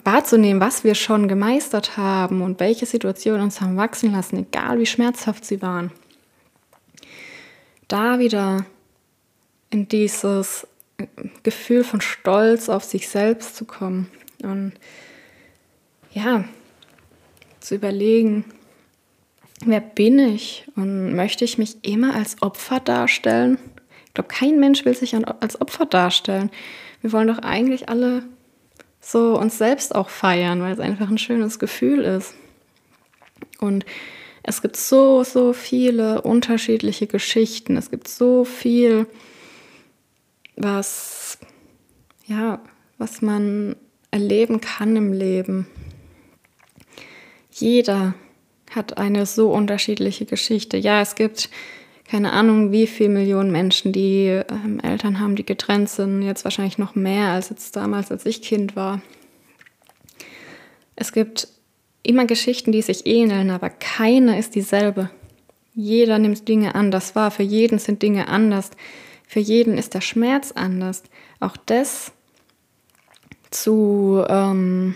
wahrzunehmen, 0.05 0.61
was 0.61 0.85
wir 0.85 0.95
schon 0.95 1.27
gemeistert 1.27 1.97
haben 1.97 2.43
und 2.43 2.61
welche 2.61 2.85
Situationen 2.85 3.43
uns 3.43 3.61
haben 3.63 3.79
wachsen 3.79 4.13
lassen, 4.13 4.37
egal 4.37 4.79
wie 4.79 4.87
schmerzhaft 4.87 5.47
sie 5.47 5.63
waren. 5.63 5.91
Da 7.89 8.19
wieder 8.19 8.67
in 9.71 9.89
dieses 9.89 10.67
Gefühl 11.43 11.85
von 11.85 12.01
Stolz 12.01 12.69
auf 12.69 12.85
sich 12.85 13.09
selbst 13.09 13.57
zu 13.57 13.65
kommen 13.65 14.11
und 14.43 14.73
ja, 16.13 16.45
zu 17.61 17.75
überlegen, 17.75 18.45
wer 19.65 19.81
bin 19.81 20.19
ich 20.19 20.67
und 20.77 21.15
möchte 21.15 21.45
ich 21.45 21.59
mich 21.59 21.77
immer 21.83 22.15
als 22.15 22.43
Opfer 22.43 22.81
darstellen? 22.81 23.59
Ich 24.07 24.15
glaube, 24.15 24.29
kein 24.29 24.61
Mensch 24.61 24.85
will 24.85 24.95
sich 24.95 25.15
als 25.15 25.61
Opfer 25.61 25.87
darstellen. 25.87 26.51
Wir 27.01 27.13
wollen 27.13 27.29
doch 27.29 27.39
eigentlich 27.39 27.89
alle 27.89 28.25
so 29.01 29.39
uns 29.39 29.59
selbst 29.59 29.95
auch 29.95 30.09
feiern, 30.09 30.61
weil 30.61 30.73
es 30.73 30.81
einfach 30.81 31.09
ein 31.09 31.19
schönes 31.19 31.59
Gefühl 31.59 32.01
ist. 32.01 32.35
Und 33.59 33.85
es 34.43 34.61
gibt 34.63 34.77
so, 34.77 35.25
so 35.25 35.53
viele 35.53 36.23
unterschiedliche 36.23 37.07
Geschichten. 37.07 37.77
Es 37.77 37.91
gibt 37.91 38.09
so 38.09 38.45
viel, 38.45 39.07
was, 40.57 41.39
ja, 42.27 42.61
was 42.99 43.23
man 43.23 43.77
erleben 44.11 44.61
kann 44.61 44.97
im 44.97 45.13
Leben. 45.13 45.67
Jeder 47.51 48.15
hat 48.71 48.99
eine 48.99 49.27
so 49.27 49.51
unterschiedliche 49.51 50.25
Geschichte. 50.25 50.77
Ja, 50.77 51.01
es 51.01 51.15
gibt 51.15 51.51
keine 52.13 52.33
Ahnung, 52.33 52.73
wie 52.73 52.87
viele 52.87 53.09
Millionen 53.09 53.51
Menschen, 53.51 53.91
die 53.91 54.27
ähm, 54.27 54.81
Eltern 54.83 55.19
haben, 55.19 55.35
die 55.35 55.47
getrennt 55.47 55.89
sind, 55.89 56.21
jetzt 56.21 56.45
wahrscheinlich 56.45 56.77
noch 56.77 56.95
mehr 56.95 57.29
als 57.29 57.49
jetzt 57.49 57.75
damals, 57.75 58.11
als 58.11 58.27
ich 58.27 58.43
Kind 58.43 58.77
war. 58.77 59.01
Es 60.95 61.13
gibt 61.13 61.49
immer 62.03 62.27
Geschichten, 62.27 62.71
die 62.71 62.83
sich 62.83 63.07
ähneln, 63.07 63.51
aber 63.51 63.71
keine 63.71 64.39
ist 64.39 64.55
dieselbe. 64.55 65.09
Jeder 65.75 66.19
nimmt 66.19 66.47
Dinge 66.49 66.75
anders 66.75 67.15
wahr, 67.15 67.31
für 67.31 67.45
jeden 67.45 67.79
sind 67.79 68.03
Dinge 68.03 68.29
anders, 68.29 68.73
für 69.33 69.41
jeden 69.41 69.79
ist 69.79 69.95
der 69.95 70.03
Schmerz 70.03 70.53
anders. 70.53 71.05
Auch 71.41 71.57
das 71.57 72.13
zu, 73.49 74.23
ähm, 74.29 74.95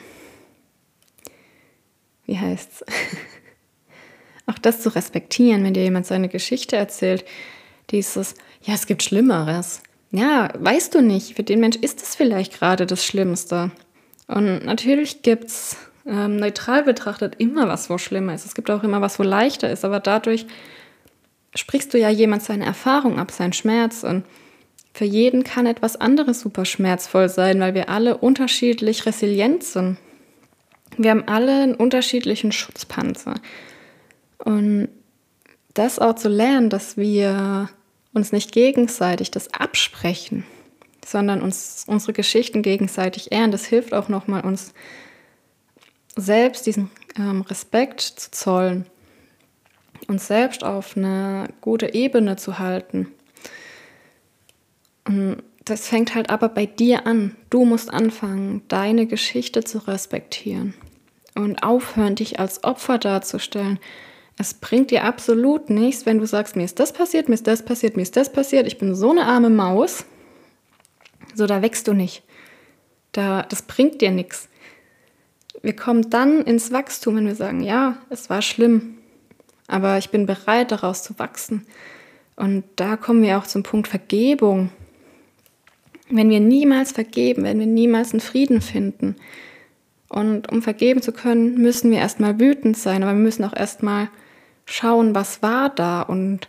wie 2.26 2.38
heißt's? 2.38 2.84
auch 4.46 4.58
das 4.58 4.82
zu 4.82 4.94
respektieren, 4.94 5.64
wenn 5.64 5.72
dir 5.72 5.84
jemand 5.84 6.04
seine 6.04 6.28
Geschichte 6.28 6.76
erzählt, 6.76 7.24
dieses, 7.88 8.34
ja, 8.60 8.74
es 8.74 8.86
gibt 8.86 9.02
Schlimmeres. 9.02 9.82
Ja, 10.10 10.50
weißt 10.58 10.94
du 10.94 11.00
nicht, 11.00 11.36
für 11.36 11.42
den 11.42 11.60
Mensch 11.60 11.76
ist 11.76 12.02
es 12.02 12.14
vielleicht 12.14 12.58
gerade 12.58 12.84
das 12.84 13.06
Schlimmste. 13.06 13.70
Und 14.26 14.66
natürlich 14.66 15.22
gibt 15.22 15.44
es 15.44 15.78
ähm, 16.04 16.36
neutral 16.36 16.82
betrachtet 16.82 17.36
immer 17.38 17.68
was, 17.68 17.88
wo 17.88 17.96
schlimmer 17.96 18.34
ist. 18.34 18.44
Es 18.44 18.54
gibt 18.54 18.70
auch 18.70 18.82
immer 18.82 19.00
was, 19.00 19.18
wo 19.18 19.22
leichter 19.22 19.70
ist, 19.70 19.86
aber 19.86 19.98
dadurch 19.98 20.44
sprichst 21.54 21.92
du 21.94 21.98
ja 21.98 22.10
jemand 22.10 22.42
seine 22.42 22.64
Erfahrung 22.64 23.18
ab, 23.18 23.30
seinen 23.30 23.52
Schmerz 23.52 24.02
und 24.02 24.24
für 24.92 25.04
jeden 25.04 25.44
kann 25.44 25.66
etwas 25.66 25.96
anderes 25.96 26.40
super 26.40 26.64
schmerzvoll 26.64 27.28
sein, 27.28 27.60
weil 27.60 27.74
wir 27.74 27.90
alle 27.90 28.16
unterschiedlich 28.16 29.04
resilient 29.04 29.62
sind. 29.62 29.98
Wir 30.96 31.10
haben 31.10 31.28
alle 31.28 31.62
einen 31.62 31.74
unterschiedlichen 31.74 32.50
Schutzpanzer. 32.50 33.34
Und 34.38 34.88
das 35.74 35.98
auch 35.98 36.14
zu 36.14 36.30
lernen, 36.30 36.70
dass 36.70 36.96
wir 36.96 37.68
uns 38.14 38.32
nicht 38.32 38.52
gegenseitig 38.52 39.30
das 39.30 39.52
absprechen, 39.52 40.44
sondern 41.04 41.42
uns 41.42 41.84
unsere 41.86 42.14
Geschichten 42.14 42.62
gegenseitig 42.62 43.32
ehren, 43.32 43.50
das 43.50 43.66
hilft 43.66 43.92
auch 43.92 44.08
nochmal 44.08 44.44
uns 44.44 44.72
selbst 46.16 46.66
diesen 46.66 46.90
ähm, 47.18 47.42
Respekt 47.42 48.00
zu 48.00 48.30
zollen, 48.30 48.86
uns 50.08 50.26
selbst 50.26 50.64
auf 50.64 50.96
eine 50.96 51.48
gute 51.60 51.94
Ebene 51.94 52.36
zu 52.36 52.58
halten. 52.58 53.08
Und 55.06 55.42
das 55.64 55.88
fängt 55.88 56.14
halt 56.14 56.30
aber 56.30 56.48
bei 56.48 56.66
dir 56.66 57.06
an. 57.06 57.36
Du 57.50 57.64
musst 57.64 57.92
anfangen, 57.92 58.62
deine 58.68 59.06
Geschichte 59.06 59.64
zu 59.64 59.78
respektieren 59.78 60.74
und 61.34 61.62
aufhören, 61.62 62.14
dich 62.14 62.38
als 62.38 62.64
Opfer 62.64 62.98
darzustellen, 62.98 63.78
es 64.38 64.54
bringt 64.54 64.90
dir 64.90 65.04
absolut 65.04 65.70
nichts, 65.70 66.04
wenn 66.04 66.18
du 66.18 66.26
sagst, 66.26 66.56
mir 66.56 66.64
ist 66.64 66.78
das 66.78 66.92
passiert, 66.92 67.28
mir 67.28 67.34
ist 67.34 67.46
das 67.46 67.64
passiert, 67.64 67.96
mir 67.96 68.02
ist 68.02 68.16
das 68.16 68.30
passiert, 68.30 68.66
ich 68.66 68.78
bin 68.78 68.94
so 68.94 69.10
eine 69.10 69.24
arme 69.24 69.48
Maus. 69.48 70.04
So, 71.34 71.46
da 71.46 71.62
wächst 71.62 71.88
du 71.88 71.94
nicht. 71.94 72.22
Da, 73.12 73.42
das 73.42 73.62
bringt 73.62 74.02
dir 74.02 74.10
nichts. 74.10 74.48
Wir 75.62 75.74
kommen 75.74 76.10
dann 76.10 76.42
ins 76.42 76.70
Wachstum, 76.70 77.16
wenn 77.16 77.26
wir 77.26 77.34
sagen, 77.34 77.62
ja, 77.62 77.96
es 78.10 78.28
war 78.28 78.42
schlimm, 78.42 78.95
aber 79.68 79.98
ich 79.98 80.10
bin 80.10 80.26
bereit, 80.26 80.72
daraus 80.72 81.02
zu 81.02 81.18
wachsen. 81.18 81.66
Und 82.36 82.64
da 82.76 82.96
kommen 82.96 83.22
wir 83.22 83.38
auch 83.38 83.46
zum 83.46 83.62
Punkt 83.62 83.88
Vergebung. 83.88 84.70
Wenn 86.08 86.30
wir 86.30 86.40
niemals 86.40 86.92
vergeben, 86.92 87.44
wenn 87.44 87.58
wir 87.58 87.66
niemals 87.66 88.12
einen 88.12 88.20
Frieden 88.20 88.60
finden, 88.60 89.16
und 90.08 90.50
um 90.52 90.62
vergeben 90.62 91.02
zu 91.02 91.12
können, 91.12 91.56
müssen 91.58 91.90
wir 91.90 91.98
erstmal 91.98 92.38
wütend 92.38 92.76
sein, 92.76 93.02
aber 93.02 93.12
wir 93.12 93.20
müssen 93.20 93.44
auch 93.44 93.56
erstmal 93.56 94.08
schauen, 94.64 95.14
was 95.14 95.42
war 95.42 95.70
da 95.70 96.02
und 96.02 96.48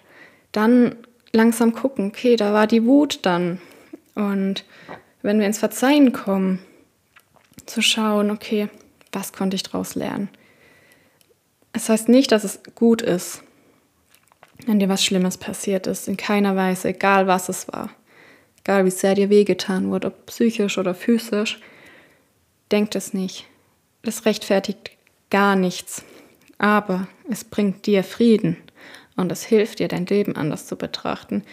dann 0.51 0.95
langsam 1.31 1.73
gucken, 1.73 2.07
okay, 2.07 2.35
da 2.35 2.53
war 2.53 2.67
die 2.67 2.85
Wut 2.85 3.19
dann. 3.23 3.59
Und 4.15 4.63
wenn 5.21 5.39
wir 5.39 5.47
ins 5.47 5.59
Verzeihen 5.59 6.13
kommen, 6.13 6.59
zu 7.65 7.81
schauen, 7.81 8.31
okay, 8.31 8.69
was 9.11 9.33
konnte 9.33 9.55
ich 9.55 9.63
daraus 9.63 9.95
lernen? 9.95 10.29
Es 11.77 11.89
heißt 11.89 12.09
nicht, 12.09 12.31
dass 12.31 12.43
es 12.43 12.59
gut 12.73 13.03
ist, 13.03 13.43
wenn 14.65 14.79
dir 14.79 14.89
was 14.89 15.05
Schlimmes 15.05 15.37
passiert 15.37 15.85
ist, 15.85 16.07
in 16.07 16.17
keiner 16.17 16.55
Weise, 16.55 16.87
egal 16.87 17.27
was 17.27 17.49
es 17.49 17.67
war. 17.71 17.91
Egal 18.61 18.83
wie 18.85 18.89
sehr 18.89 19.13
dir 19.13 19.29
wehgetan 19.29 19.91
wurde, 19.91 20.07
ob 20.07 20.25
psychisch 20.25 20.79
oder 20.79 20.95
physisch, 20.95 21.59
denkt 22.71 22.95
es 22.95 23.13
nicht. 23.13 23.45
Das 24.01 24.25
rechtfertigt 24.25 24.89
gar 25.29 25.55
nichts. 25.55 26.03
Aber 26.57 27.07
es 27.29 27.43
bringt 27.43 27.85
dir 27.85 28.03
Frieden 28.03 28.57
und 29.15 29.31
es 29.31 29.43
hilft 29.43 29.77
dir, 29.77 29.87
dein 29.87 30.07
Leben 30.07 30.35
anders 30.35 30.65
zu 30.65 30.77
betrachten. 30.77 31.43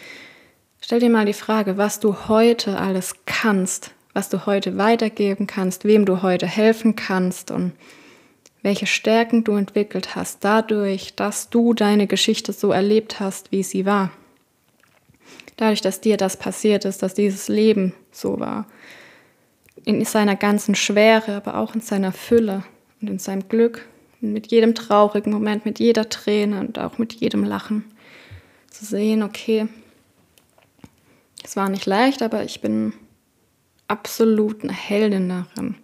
Stell 0.81 1.01
dir 1.01 1.11
mal 1.11 1.27
die 1.27 1.33
Frage, 1.33 1.77
was 1.77 1.99
du 1.99 2.27
heute 2.27 2.79
alles 2.79 3.13
kannst, 3.27 3.91
was 4.13 4.29
du 4.29 4.47
heute 4.47 4.79
weitergeben 4.79 5.45
kannst, 5.45 5.85
wem 5.85 6.03
du 6.03 6.23
heute 6.23 6.47
helfen 6.47 6.95
kannst 6.95 7.51
und 7.51 7.73
welche 8.65 8.87
Stärken 8.87 9.43
du 9.43 9.57
entwickelt 9.57 10.15
hast, 10.15 10.43
dadurch, 10.43 11.13
dass 11.13 11.51
du 11.51 11.75
deine 11.75 12.07
Geschichte 12.07 12.51
so 12.51 12.71
erlebt 12.71 13.19
hast, 13.19 13.51
wie 13.51 13.61
sie 13.61 13.85
war. 13.85 14.11
Dadurch, 15.55 15.81
dass 15.81 16.01
dir 16.01 16.17
das 16.17 16.35
passiert 16.35 16.83
ist, 16.83 17.03
dass 17.03 17.13
dieses 17.13 17.47
Leben 17.47 17.93
so 18.11 18.39
war. 18.39 18.65
In 19.83 20.03
seiner 20.03 20.35
ganzen 20.35 20.73
Schwere, 20.73 21.35
aber 21.35 21.57
auch 21.57 21.75
in 21.75 21.81
seiner 21.81 22.11
Fülle 22.11 22.63
und 23.01 23.11
in 23.11 23.19
seinem 23.19 23.47
Glück 23.47 23.85
mit 24.19 24.47
jedem 24.47 24.73
traurigen 24.73 25.31
Moment, 25.31 25.63
mit 25.63 25.77
jeder 25.77 26.09
Träne 26.09 26.59
und 26.59 26.79
auch 26.79 26.97
mit 26.97 27.13
jedem 27.13 27.43
Lachen 27.43 27.85
zu 28.71 28.83
sehen, 28.83 29.21
okay, 29.21 29.67
es 31.43 31.55
war 31.55 31.69
nicht 31.69 31.85
leicht, 31.85 32.23
aber 32.23 32.43
ich 32.43 32.61
bin 32.61 32.93
absolut 33.87 34.63
eine 34.63 34.73
Heldin 34.73 35.29
darin. 35.29 35.75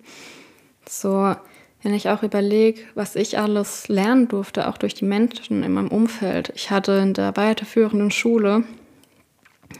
So, 0.89 1.35
wenn 1.83 1.93
ich 1.93 2.09
auch 2.09 2.23
überlege, 2.23 2.81
was 2.95 3.15
ich 3.15 3.39
alles 3.39 3.87
lernen 3.87 4.27
durfte, 4.27 4.67
auch 4.67 4.77
durch 4.77 4.93
die 4.93 5.05
Menschen 5.05 5.63
in 5.63 5.73
meinem 5.73 5.87
Umfeld. 5.87 6.51
Ich 6.55 6.69
hatte 6.69 6.93
in 6.93 7.13
der 7.13 7.35
weiterführenden 7.35 8.11
Schule 8.11 8.63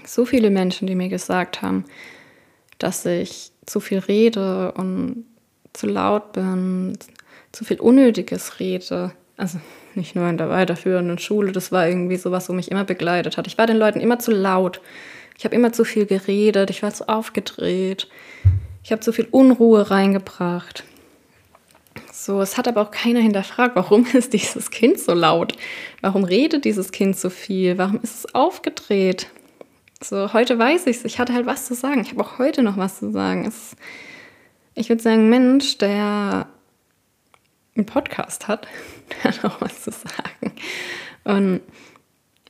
so 0.06 0.26
viele 0.26 0.50
Menschen, 0.50 0.88
die 0.88 0.96
mir 0.96 1.10
gesagt 1.10 1.62
haben, 1.62 1.86
dass 2.80 3.06
ich 3.06 3.52
zu 3.66 3.80
viel 3.80 4.00
rede 4.00 4.72
und 4.74 5.26
zu 5.74 5.88
laut 5.88 6.34
bin, 6.34 6.98
zu 7.52 7.66
viel 7.66 7.80
Unnötiges 7.80 8.60
rede. 8.60 9.12
Also 9.38 9.60
nicht 9.96 10.16
nur 10.16 10.28
in 10.28 10.38
der 10.38 10.50
weiterführenden 10.50 11.20
Schule, 11.20 11.52
das 11.52 11.72
war 11.72 11.88
irgendwie 11.88 12.18
sowas, 12.18 12.50
wo 12.50 12.54
mich 12.54 12.72
immer 12.72 12.84
begleitet 12.84 13.38
hat. 13.38 13.48
Ich 13.48 13.58
war 13.58 13.68
den 13.68 13.78
Leuten 13.78 14.00
immer 14.00 14.20
zu 14.20 14.32
laut. 14.32 14.82
Ich 15.38 15.46
habe 15.46 15.56
immer 15.56 15.74
zu 15.74 15.84
viel 15.84 16.06
geredet, 16.06 16.70
ich 16.70 16.84
war 16.84 16.94
zu 16.94 17.08
aufgedreht. 17.08 18.08
Ich 18.84 18.92
habe 18.92 19.02
zu 19.02 19.12
viel 19.12 19.28
Unruhe 19.30 19.92
reingebracht. 19.92 20.84
So, 22.12 22.42
es 22.42 22.58
hat 22.58 22.68
aber 22.68 22.82
auch 22.82 22.92
keiner 22.92 23.20
hinterfragt, 23.20 23.76
warum 23.76 24.06
ist 24.14 24.34
dieses 24.34 24.72
Kind 24.72 25.00
so 25.00 25.14
laut? 25.14 25.58
Warum 26.02 26.24
redet 26.24 26.66
dieses 26.66 26.92
Kind 26.92 27.18
so 27.18 27.30
viel? 27.30 27.78
Warum 27.78 28.00
ist 28.02 28.26
es 28.26 28.36
aufgedreht? 28.36 29.28
So, 30.04 30.34
heute 30.34 30.58
weiß 30.58 30.88
ich 30.88 30.98
es. 30.98 31.06
Ich 31.06 31.20
hatte 31.20 31.34
halt 31.34 31.46
was 31.46 31.66
zu 31.66 31.76
sagen. 31.76 32.02
Ich 32.02 32.12
habe 32.12 32.22
auch 32.22 32.40
heute 32.40 32.64
noch 32.64 32.78
was 32.78 33.00
zu 33.00 33.12
sagen. 33.12 33.46
Es, 33.46 33.76
ich 34.76 34.90
würde 34.90 35.02
sagen, 35.02 35.30
Mensch, 35.30 35.78
der 35.78 36.48
einen 37.76 37.86
Podcast 37.86 38.48
hat, 38.48 38.68
der 39.24 39.32
hat 39.32 39.46
auch 39.46 39.62
was 39.62 39.84
zu 39.84 39.92
sagen. 39.92 40.54
Und 41.24 41.62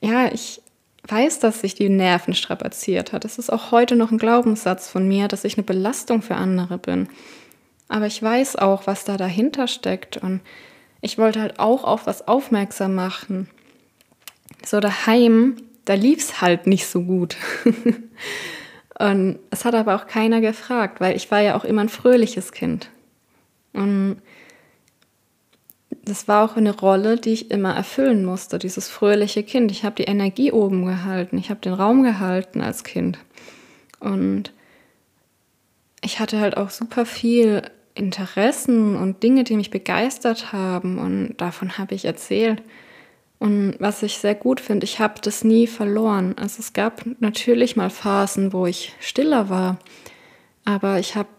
ja, 0.02 0.32
ich 0.32 0.62
weiß, 1.08 1.40
dass 1.40 1.62
sich 1.62 1.76
die 1.76 1.90
Nerven 1.90 2.34
strapaziert 2.34 3.12
hat. 3.12 3.26
Es 3.26 3.38
ist 3.38 3.52
auch 3.52 3.72
heute 3.72 3.96
noch 3.96 4.12
ein 4.12 4.18
Glaubenssatz 4.18 4.90
von 4.90 5.08
mir, 5.08 5.28
dass 5.28 5.44
ich 5.44 5.58
eine 5.58 5.64
Belastung 5.64 6.22
für 6.22 6.36
andere 6.36 6.78
bin. 6.78 7.10
Aber 7.92 8.06
ich 8.06 8.24
weiß 8.24 8.56
auch, 8.56 8.88
was 8.88 9.04
da 9.04 9.18
dahinter 9.18 9.68
steckt. 9.68 10.16
Und 10.16 10.40
ich 11.02 11.18
wollte 11.18 11.42
halt 11.42 11.60
auch 11.60 11.84
auf 11.84 12.08
was 12.08 12.26
aufmerksam 12.26 12.96
machen. 12.96 13.50
So 14.66 14.80
daheim, 14.80 15.58
da 15.84 15.96
lief 15.96 16.20
es 16.20 16.40
halt 16.40 16.68
nicht 16.68 16.88
so 16.88 17.02
gut. 17.02 17.36
und 18.98 19.40
es 19.50 19.66
hat 19.66 19.76
aber 19.76 19.96
auch 19.96 20.08
keiner 20.08 20.40
gefragt, 20.40 21.02
weil 21.02 21.18
ich 21.18 21.32
war 21.32 21.42
ja 21.42 21.58
auch 21.58 21.66
immer 21.66 21.82
ein 21.82 21.90
fröhliches 21.90 22.54
Kind. 22.54 22.90
Und 23.74 24.22
das 26.06 26.30
war 26.30 26.46
auch 26.46 26.56
eine 26.56 26.74
Rolle, 26.74 27.18
die 27.18 27.34
ich 27.34 27.52
immer 27.52 27.76
erfüllen 27.76 28.24
musste, 28.24 28.58
dieses 28.58 28.88
fröhliche 28.88 29.44
Kind. 29.44 29.70
Ich 29.70 29.84
habe 29.84 29.96
die 29.96 30.06
Energie 30.06 30.54
oben 30.54 30.86
gehalten, 30.86 31.38
ich 31.38 31.50
habe 31.50 31.60
den 31.60 31.74
Raum 31.74 32.04
gehalten 32.04 32.62
als 32.62 32.86
Kind. 32.86 33.20
Und 34.00 34.54
ich 36.02 36.22
hatte 36.22 36.40
halt 36.40 36.56
auch 36.56 36.70
super 36.70 37.06
viel 37.06 37.64
Interessen 37.96 38.96
und 38.96 39.24
Dinge, 39.24 39.44
die 39.44 39.56
mich 39.56 39.72
begeistert 39.72 40.54
haben. 40.54 40.98
Und 40.98 41.36
davon 41.38 41.78
habe 41.78 41.96
ich 41.96 42.06
erzählt. 42.06 42.62
Und 43.40 43.76
was 43.80 44.04
ich 44.04 44.18
sehr 44.18 44.36
gut 44.36 44.60
finde, 44.60 44.84
ich 44.84 45.00
habe 45.00 45.16
das 45.22 45.44
nie 45.44 45.68
verloren. 45.68 46.36
Also 46.38 46.60
es 46.60 46.74
gab 46.74 47.04
natürlich 47.20 47.76
mal 47.76 47.90
Phasen, 47.90 48.54
wo 48.54 48.66
ich 48.66 48.94
stiller 49.00 49.50
war. 49.50 49.80
Aber 50.64 51.00
ich 51.00 51.16
habe 51.16 51.30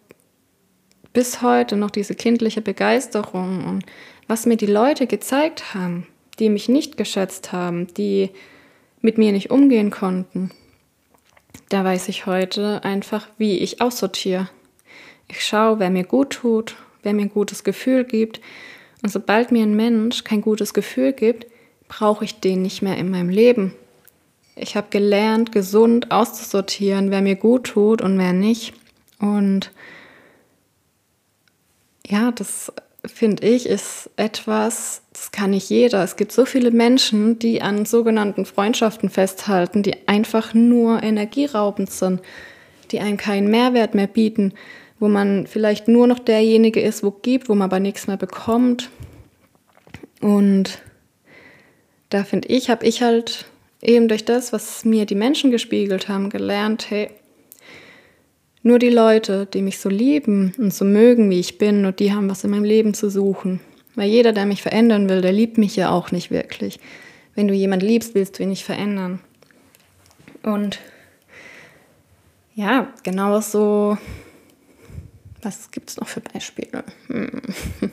bis 1.13 1.43
heute 1.43 1.77
noch 1.77 1.91
diese 1.91 2.15
kindliche 2.15 2.61
Begeisterung 2.61 3.65
und 3.67 3.85
was 4.27 4.47
mir 4.47 4.57
die 4.57 4.67
Leute 4.67 5.07
gezeigt 5.07 5.75
haben, 5.75 6.07
die 6.39 6.49
mich 6.49 6.69
nicht 6.69 6.97
geschätzt 6.97 7.53
haben, 7.53 7.93
die 7.95 8.31
mit 9.01 9.19
mir 9.19 9.33
nicht 9.33 9.51
umgehen 9.51 9.91
konnten. 9.91 10.51
Da 11.69 11.85
weiß 11.85 12.09
ich 12.09 12.27
heute 12.27 12.83
einfach, 12.85 13.29
wie 13.39 13.59
ich 13.59 13.81
aussortiere. 13.81 14.49
Ich 15.33 15.47
schaue, 15.47 15.79
wer 15.79 15.89
mir 15.89 16.05
gut 16.05 16.29
tut, 16.31 16.77
wer 17.03 17.15
mir 17.15 17.23
ein 17.23 17.31
gutes 17.31 17.65
Gefühl 17.65 18.05
gibt. 18.05 18.43
Und 19.03 19.09
sobald 19.09 19.51
mir 19.51 19.63
ein 19.63 19.75
Mensch 19.75 20.25
kein 20.25 20.43
gutes 20.43 20.75
Gefühl 20.75 21.15
gibt, 21.15 21.47
brauche 21.89 22.25
ich 22.27 22.41
den 22.41 22.61
nicht 22.61 22.83
mehr 22.83 22.99
in 22.99 23.11
meinem 23.11 23.31
Leben. 23.31 23.73
Ich 24.57 24.77
habe 24.77 24.89
gelernt, 24.91 25.51
gesund 25.51 26.11
auszusortieren, 26.11 27.11
wer 27.11 27.23
mir 27.23 27.37
gut 27.37 27.65
tut 27.65 28.03
und 28.03 28.19
wer 28.19 28.35
nicht. 28.35 28.75
Und 29.21 29.73
ja, 32.07 32.31
das 32.31 32.71
finde 33.03 33.47
ich, 33.47 33.67
ist 33.67 34.11
etwas, 34.17 35.01
das 35.15 35.33
kann 35.33 35.51
nicht 35.51 35.71
jeder. 35.71 36.05
Es 36.05 36.17
gibt 36.17 36.33
so 36.33 36.45
viele 36.45 36.73
Menschen, 36.73 37.39
die 37.39 37.63
an 37.63 37.87
sogenannten 37.87 38.45
Freundschaften 38.45 39.09
festhalten, 39.09 39.83
die 39.83 40.07
einfach 40.07 40.53
nur 40.53 41.03
energieraubend 41.03 41.91
sind, 41.91 42.21
die 42.91 43.01
einem 43.01 43.17
keinen 43.17 43.51
Mehrwert 43.51 43.95
mehr 43.95 44.07
bieten 44.07 44.53
wo 45.03 45.09
man 45.09 45.49
vielleicht 45.49 45.89
nur 45.89 46.07
noch 46.07 46.21
derjenige 46.21 46.81
ist, 46.81 47.03
wo 47.03 47.11
gibt, 47.11 47.49
wo 47.49 47.57
man 47.57 47.65
aber 47.69 47.81
nichts 47.81 48.07
mehr 48.07 48.17
bekommt. 48.17 48.89
Und 50.21 50.81
da 52.09 52.23
finde 52.23 52.47
ich, 52.47 52.71
habe 52.71 52.87
ich 52.87 53.03
halt 53.03 53.47
eben 53.81 54.07
durch 54.07 54.25
das, 54.25 54.53
was 54.53 54.85
mir 54.85 55.05
die 55.05 55.17
Menschen 55.17 55.51
gespiegelt 55.51 56.09
haben, 56.09 56.31
gelernt, 56.31 56.89
hey, 56.89 57.11
nur 58.63 58.79
die 58.79 58.91
Leute, 58.91 59.47
die 59.47 59.61
mich 59.61 59.81
so 59.81 59.89
lieben 59.89 60.55
und 60.57 60.73
so 60.73 60.85
mögen, 60.85 61.29
wie 61.31 61.41
ich 61.41 61.59
bin, 61.59 61.85
und 61.85 61.99
die 61.99 62.13
haben 62.13 62.31
was 62.31 62.45
in 62.45 62.51
meinem 62.51 62.63
Leben 62.63 62.95
zu 62.95 63.11
suchen. 63.11 63.59
Weil 63.97 64.09
jeder, 64.09 64.31
der 64.31 64.47
mich 64.47 64.63
verändern 64.63 65.09
will, 65.09 65.21
der 65.21 65.33
liebt 65.33 65.59
mich 65.59 65.75
ja 65.75 65.91
auch 65.91 66.13
nicht 66.13 66.31
wirklich. 66.31 66.79
Wenn 67.35 67.49
du 67.49 67.55
jemand 67.55 67.83
liebst, 67.83 68.15
willst 68.15 68.39
du 68.39 68.45
ihn 68.45 68.51
nicht 68.51 68.63
verändern. 68.63 69.19
Und 70.45 70.79
ja, 72.55 72.93
genau 73.03 73.41
so 73.41 73.99
was 75.43 75.71
gibt 75.71 75.91
es 75.91 75.97
noch 75.97 76.09
für 76.09 76.21
Beispiele? 76.21 76.85
Hm. 77.09 77.43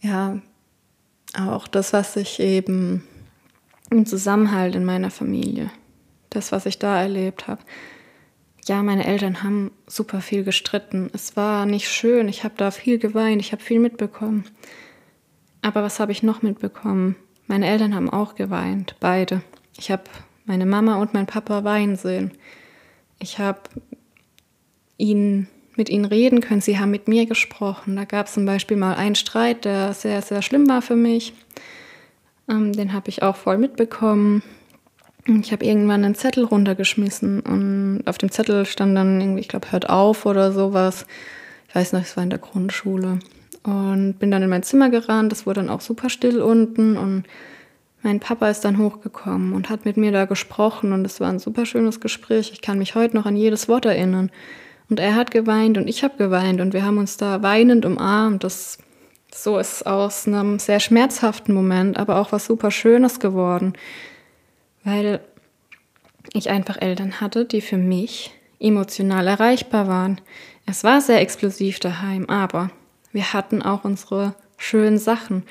ja, 0.00 0.40
auch 1.36 1.68
das, 1.68 1.92
was 1.92 2.16
ich 2.16 2.40
eben 2.40 3.02
im 3.90 4.06
Zusammenhalt 4.06 4.74
in 4.74 4.84
meiner 4.84 5.10
Familie, 5.10 5.70
das, 6.30 6.52
was 6.52 6.66
ich 6.66 6.78
da 6.78 7.00
erlebt 7.00 7.46
habe. 7.48 7.62
Ja, 8.66 8.82
meine 8.82 9.06
Eltern 9.06 9.42
haben 9.44 9.70
super 9.86 10.20
viel 10.20 10.42
gestritten. 10.42 11.08
Es 11.12 11.36
war 11.36 11.66
nicht 11.66 11.88
schön. 11.88 12.28
Ich 12.28 12.42
habe 12.42 12.54
da 12.56 12.72
viel 12.72 12.98
geweint. 12.98 13.40
Ich 13.40 13.52
habe 13.52 13.62
viel 13.62 13.78
mitbekommen. 13.78 14.44
Aber 15.62 15.84
was 15.84 16.00
habe 16.00 16.10
ich 16.10 16.24
noch 16.24 16.42
mitbekommen? 16.42 17.14
Meine 17.46 17.68
Eltern 17.68 17.94
haben 17.94 18.10
auch 18.10 18.34
geweint, 18.34 18.96
beide. 18.98 19.42
Ich 19.78 19.92
habe 19.92 20.02
meine 20.46 20.66
Mama 20.66 20.96
und 20.96 21.14
mein 21.14 21.26
Papa 21.26 21.62
weinen 21.62 21.96
sehen. 21.96 22.32
Ich 23.20 23.38
habe 23.38 23.60
ihn, 24.98 25.48
mit 25.76 25.88
ihnen 25.88 26.04
reden 26.04 26.40
können. 26.40 26.60
Sie 26.60 26.78
haben 26.78 26.90
mit 26.90 27.08
mir 27.08 27.26
gesprochen. 27.26 27.96
Da 27.96 28.04
gab 28.04 28.26
es 28.26 28.34
zum 28.34 28.46
Beispiel 28.46 28.76
mal 28.76 28.94
einen 28.94 29.14
Streit, 29.14 29.64
der 29.64 29.92
sehr, 29.92 30.22
sehr 30.22 30.42
schlimm 30.42 30.68
war 30.68 30.82
für 30.82 30.96
mich. 30.96 31.32
Ähm, 32.48 32.72
den 32.72 32.92
habe 32.92 33.08
ich 33.08 33.22
auch 33.22 33.36
voll 33.36 33.58
mitbekommen. 33.58 34.42
Ich 35.26 35.52
habe 35.52 35.64
irgendwann 35.64 36.04
einen 36.04 36.14
Zettel 36.14 36.44
runtergeschmissen 36.44 37.40
und 37.40 38.02
auf 38.06 38.16
dem 38.16 38.30
Zettel 38.30 38.64
stand 38.64 38.96
dann 38.96 39.20
irgendwie, 39.20 39.40
ich 39.40 39.48
glaube, 39.48 39.72
hört 39.72 39.90
auf 39.90 40.24
oder 40.24 40.52
sowas. 40.52 41.04
Ich 41.68 41.74
weiß 41.74 41.92
noch, 41.92 42.02
es 42.02 42.16
war 42.16 42.22
in 42.22 42.30
der 42.30 42.38
Grundschule. 42.38 43.18
Und 43.64 44.14
bin 44.20 44.30
dann 44.30 44.44
in 44.44 44.48
mein 44.48 44.62
Zimmer 44.62 44.88
gerannt. 44.88 45.32
Es 45.32 45.44
wurde 45.44 45.60
dann 45.60 45.70
auch 45.70 45.80
super 45.80 46.10
still 46.10 46.40
unten 46.40 46.96
und 46.96 47.24
mein 48.02 48.20
Papa 48.20 48.48
ist 48.48 48.64
dann 48.64 48.78
hochgekommen 48.78 49.52
und 49.52 49.68
hat 49.68 49.84
mit 49.84 49.96
mir 49.96 50.12
da 50.12 50.26
gesprochen 50.26 50.92
und 50.92 51.04
es 51.04 51.18
war 51.18 51.28
ein 51.28 51.40
super 51.40 51.66
schönes 51.66 52.00
Gespräch. 52.00 52.52
Ich 52.52 52.62
kann 52.62 52.78
mich 52.78 52.94
heute 52.94 53.16
noch 53.16 53.26
an 53.26 53.34
jedes 53.34 53.68
Wort 53.68 53.84
erinnern. 53.84 54.30
Und 54.88 55.00
er 55.00 55.14
hat 55.14 55.30
geweint 55.30 55.78
und 55.78 55.88
ich 55.88 56.04
habe 56.04 56.16
geweint 56.16 56.60
und 56.60 56.72
wir 56.72 56.84
haben 56.84 56.98
uns 56.98 57.16
da 57.16 57.42
weinend 57.42 57.84
umarmt. 57.84 58.44
Das 58.44 58.78
so 59.34 59.58
ist 59.58 59.86
aus 59.86 60.26
einem 60.26 60.58
sehr 60.58 60.80
schmerzhaften 60.80 61.54
Moment, 61.54 61.98
aber 61.98 62.16
auch 62.16 62.32
was 62.32 62.46
super 62.46 62.70
Schönes 62.70 63.20
geworden, 63.20 63.74
weil 64.84 65.20
ich 66.32 66.50
einfach 66.50 66.80
Eltern 66.80 67.20
hatte, 67.20 67.44
die 67.44 67.60
für 67.60 67.76
mich 67.76 68.32
emotional 68.58 69.26
erreichbar 69.26 69.88
waren. 69.88 70.20
Es 70.64 70.84
war 70.84 71.00
sehr 71.00 71.20
explosiv 71.20 71.80
daheim, 71.80 72.28
aber 72.28 72.70
wir 73.12 73.32
hatten 73.32 73.62
auch 73.62 73.84
unsere 73.84 74.34
schönen 74.56 74.98
Sachen. 74.98 75.44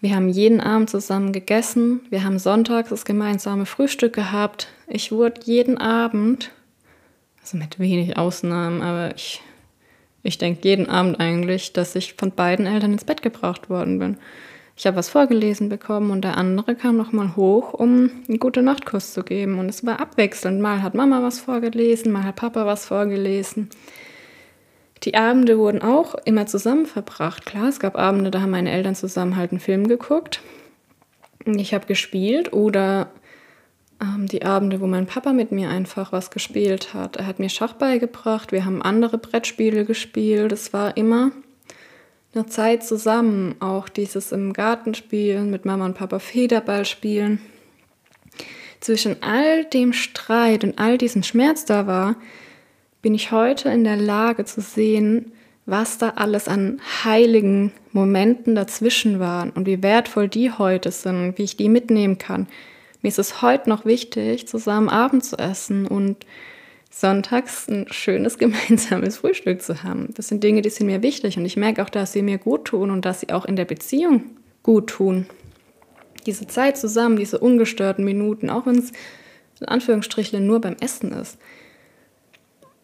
Wir 0.00 0.16
haben 0.16 0.28
jeden 0.28 0.60
Abend 0.60 0.90
zusammen 0.90 1.32
gegessen, 1.32 2.00
wir 2.10 2.24
haben 2.24 2.38
sonntags 2.38 2.88
das 2.88 3.04
gemeinsame 3.04 3.66
Frühstück 3.66 4.14
gehabt. 4.14 4.68
Ich 4.88 5.12
wurde 5.12 5.40
jeden 5.44 5.78
Abend 5.78 6.50
also 7.42 7.58
mit 7.58 7.78
wenig 7.78 8.16
Ausnahmen, 8.16 8.82
aber 8.82 9.14
ich, 9.14 9.42
ich 10.22 10.38
denke 10.38 10.66
jeden 10.66 10.88
Abend 10.88 11.20
eigentlich, 11.20 11.72
dass 11.72 11.94
ich 11.94 12.14
von 12.14 12.30
beiden 12.30 12.66
Eltern 12.66 12.92
ins 12.92 13.04
Bett 13.04 13.20
gebracht 13.20 13.68
worden 13.68 13.98
bin. 13.98 14.16
Ich 14.76 14.86
habe 14.86 14.96
was 14.96 15.10
vorgelesen 15.10 15.68
bekommen 15.68 16.10
und 16.10 16.22
der 16.22 16.36
andere 16.36 16.74
kam 16.74 16.96
nochmal 16.96 17.36
hoch, 17.36 17.74
um 17.74 18.10
einen 18.28 18.38
gute 18.38 18.62
Nachtkuss 18.62 19.12
zu 19.12 19.22
geben. 19.22 19.58
Und 19.58 19.68
es 19.68 19.84
war 19.84 20.00
abwechselnd. 20.00 20.60
Mal 20.60 20.82
hat 20.82 20.94
Mama 20.94 21.22
was 21.22 21.40
vorgelesen, 21.40 22.10
mal 22.10 22.24
hat 22.24 22.36
Papa 22.36 22.64
was 22.64 22.86
vorgelesen. 22.86 23.68
Die 25.04 25.14
Abende 25.14 25.58
wurden 25.58 25.82
auch 25.82 26.14
immer 26.24 26.46
zusammen 26.46 26.86
verbracht. 26.86 27.44
Klar, 27.44 27.68
es 27.68 27.80
gab 27.80 27.96
Abende, 27.96 28.30
da 28.30 28.40
haben 28.40 28.50
meine 28.50 28.70
Eltern 28.70 28.94
zusammen 28.94 29.36
halt 29.36 29.50
einen 29.50 29.60
Film 29.60 29.88
geguckt. 29.88 30.40
Ich 31.44 31.74
habe 31.74 31.86
gespielt 31.86 32.52
oder 32.52 33.10
die 34.02 34.44
Abende, 34.44 34.80
wo 34.80 34.86
mein 34.86 35.06
Papa 35.06 35.32
mit 35.32 35.52
mir 35.52 35.70
einfach 35.70 36.12
was 36.12 36.30
gespielt 36.30 36.94
hat. 36.94 37.16
Er 37.16 37.26
hat 37.26 37.38
mir 37.38 37.48
Schach 37.48 37.74
beigebracht, 37.74 38.52
wir 38.52 38.64
haben 38.64 38.82
andere 38.82 39.18
Brettspiele 39.18 39.84
gespielt. 39.84 40.52
Es 40.52 40.72
war 40.72 40.96
immer 40.96 41.30
eine 42.34 42.46
Zeit 42.46 42.84
zusammen, 42.84 43.54
auch 43.60 43.88
dieses 43.88 44.32
im 44.32 44.52
Garten 44.52 44.94
spielen, 44.94 45.50
mit 45.50 45.64
Mama 45.64 45.84
und 45.84 45.94
Papa 45.94 46.18
Federball 46.18 46.84
spielen. 46.84 47.40
Zwischen 48.80 49.22
all 49.22 49.64
dem 49.66 49.92
Streit 49.92 50.64
und 50.64 50.78
all 50.78 50.98
diesem 50.98 51.22
Schmerz 51.22 51.64
da 51.64 51.86
war, 51.86 52.16
bin 53.02 53.14
ich 53.14 53.30
heute 53.30 53.68
in 53.68 53.84
der 53.84 53.96
Lage 53.96 54.44
zu 54.44 54.60
sehen, 54.60 55.32
was 55.66 55.98
da 55.98 56.10
alles 56.16 56.48
an 56.48 56.80
heiligen 57.04 57.72
Momenten 57.92 58.56
dazwischen 58.56 59.20
waren 59.20 59.50
und 59.50 59.66
wie 59.66 59.82
wertvoll 59.82 60.28
die 60.28 60.50
heute 60.50 60.90
sind 60.90 61.38
wie 61.38 61.44
ich 61.44 61.56
die 61.56 61.68
mitnehmen 61.68 62.18
kann, 62.18 62.48
mir 63.02 63.08
ist 63.08 63.18
es 63.18 63.42
heute 63.42 63.68
noch 63.68 63.84
wichtig, 63.84 64.48
zusammen 64.48 64.88
Abend 64.88 65.24
zu 65.24 65.36
essen 65.36 65.86
und 65.86 66.24
sonntags 66.90 67.68
ein 67.68 67.86
schönes 67.90 68.38
gemeinsames 68.38 69.18
Frühstück 69.18 69.62
zu 69.62 69.82
haben. 69.82 70.08
Das 70.14 70.28
sind 70.28 70.44
Dinge, 70.44 70.62
die 70.62 70.70
sind 70.70 70.86
mir 70.86 71.02
wichtig 71.02 71.36
und 71.36 71.44
ich 71.44 71.56
merke 71.56 71.82
auch, 71.82 71.90
dass 71.90 72.12
sie 72.12 72.22
mir 72.22 72.38
gut 72.38 72.66
tun 72.66 72.90
und 72.90 73.04
dass 73.04 73.20
sie 73.20 73.32
auch 73.32 73.44
in 73.44 73.56
der 73.56 73.64
Beziehung 73.64 74.24
gut 74.62 74.88
tun. 74.88 75.26
Diese 76.26 76.46
Zeit 76.46 76.78
zusammen, 76.78 77.16
diese 77.16 77.38
ungestörten 77.38 78.04
Minuten, 78.04 78.48
auch 78.48 78.66
wenn 78.66 78.78
es 78.78 78.92
in 79.60 79.66
Anführungsstrichen 79.66 80.46
nur 80.46 80.60
beim 80.60 80.76
Essen 80.80 81.12
ist. 81.12 81.38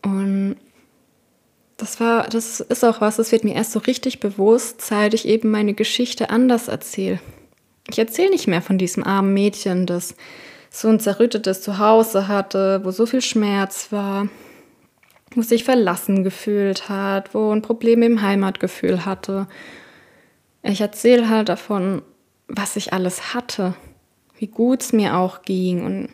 Und 0.02 0.56
das 1.76 2.00
war, 2.00 2.28
das 2.28 2.58
ist 2.60 2.84
auch 2.84 3.00
was, 3.00 3.16
das 3.16 3.30
wird 3.30 3.44
mir 3.44 3.54
erst 3.54 3.72
so 3.72 3.78
richtig 3.78 4.18
bewusst, 4.18 4.80
seit 4.80 5.14
ich 5.14 5.28
eben 5.28 5.50
meine 5.50 5.74
Geschichte 5.74 6.30
anders 6.30 6.66
erzähle. 6.66 7.20
Ich 7.90 7.98
erzähle 7.98 8.30
nicht 8.30 8.46
mehr 8.46 8.62
von 8.62 8.78
diesem 8.78 9.04
armen 9.04 9.32
Mädchen, 9.32 9.86
das 9.86 10.14
so 10.70 10.88
ein 10.88 11.00
zerrüttetes 11.00 11.62
Zuhause 11.62 12.28
hatte, 12.28 12.82
wo 12.84 12.90
so 12.90 13.06
viel 13.06 13.22
Schmerz 13.22 13.88
war. 13.90 14.28
wo 15.34 15.42
sich 15.42 15.64
verlassen 15.64 16.24
gefühlt 16.24 16.88
hat, 16.88 17.34
wo 17.34 17.52
ein 17.52 17.62
Problem 17.62 18.02
im 18.02 18.22
Heimatgefühl 18.22 19.04
hatte. 19.04 19.46
Ich 20.62 20.80
erzähle 20.80 21.28
halt 21.28 21.48
davon, 21.48 22.02
was 22.48 22.76
ich 22.76 22.92
alles 22.92 23.34
hatte, 23.34 23.74
wie 24.38 24.46
gut 24.46 24.82
es 24.82 24.92
mir 24.92 25.16
auch 25.16 25.42
ging. 25.42 25.84
Und 25.84 26.08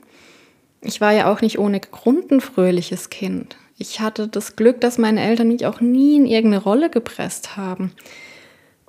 ich 0.83 1.01
war 1.01 1.13
ja 1.13 1.33
auch 1.33 1.41
nicht 1.41 1.59
ohne 1.59 1.81
Grund 1.81 2.31
ein 2.33 2.41
fröhliches 2.41 3.09
Kind. 3.09 3.57
Ich 3.79 4.01
hatte 4.01 4.29
das 4.29 4.57
Glück, 4.57 4.81
dass 4.81 4.99
meine 4.99 5.23
Eltern 5.23 5.49
mich 5.49 5.65
auch 5.65 5.81
nie 5.81 6.17
in 6.17 6.27
irgendeine 6.27 6.63
Rolle 6.63 6.91
gepresst 6.91 7.57
haben. 7.57 7.93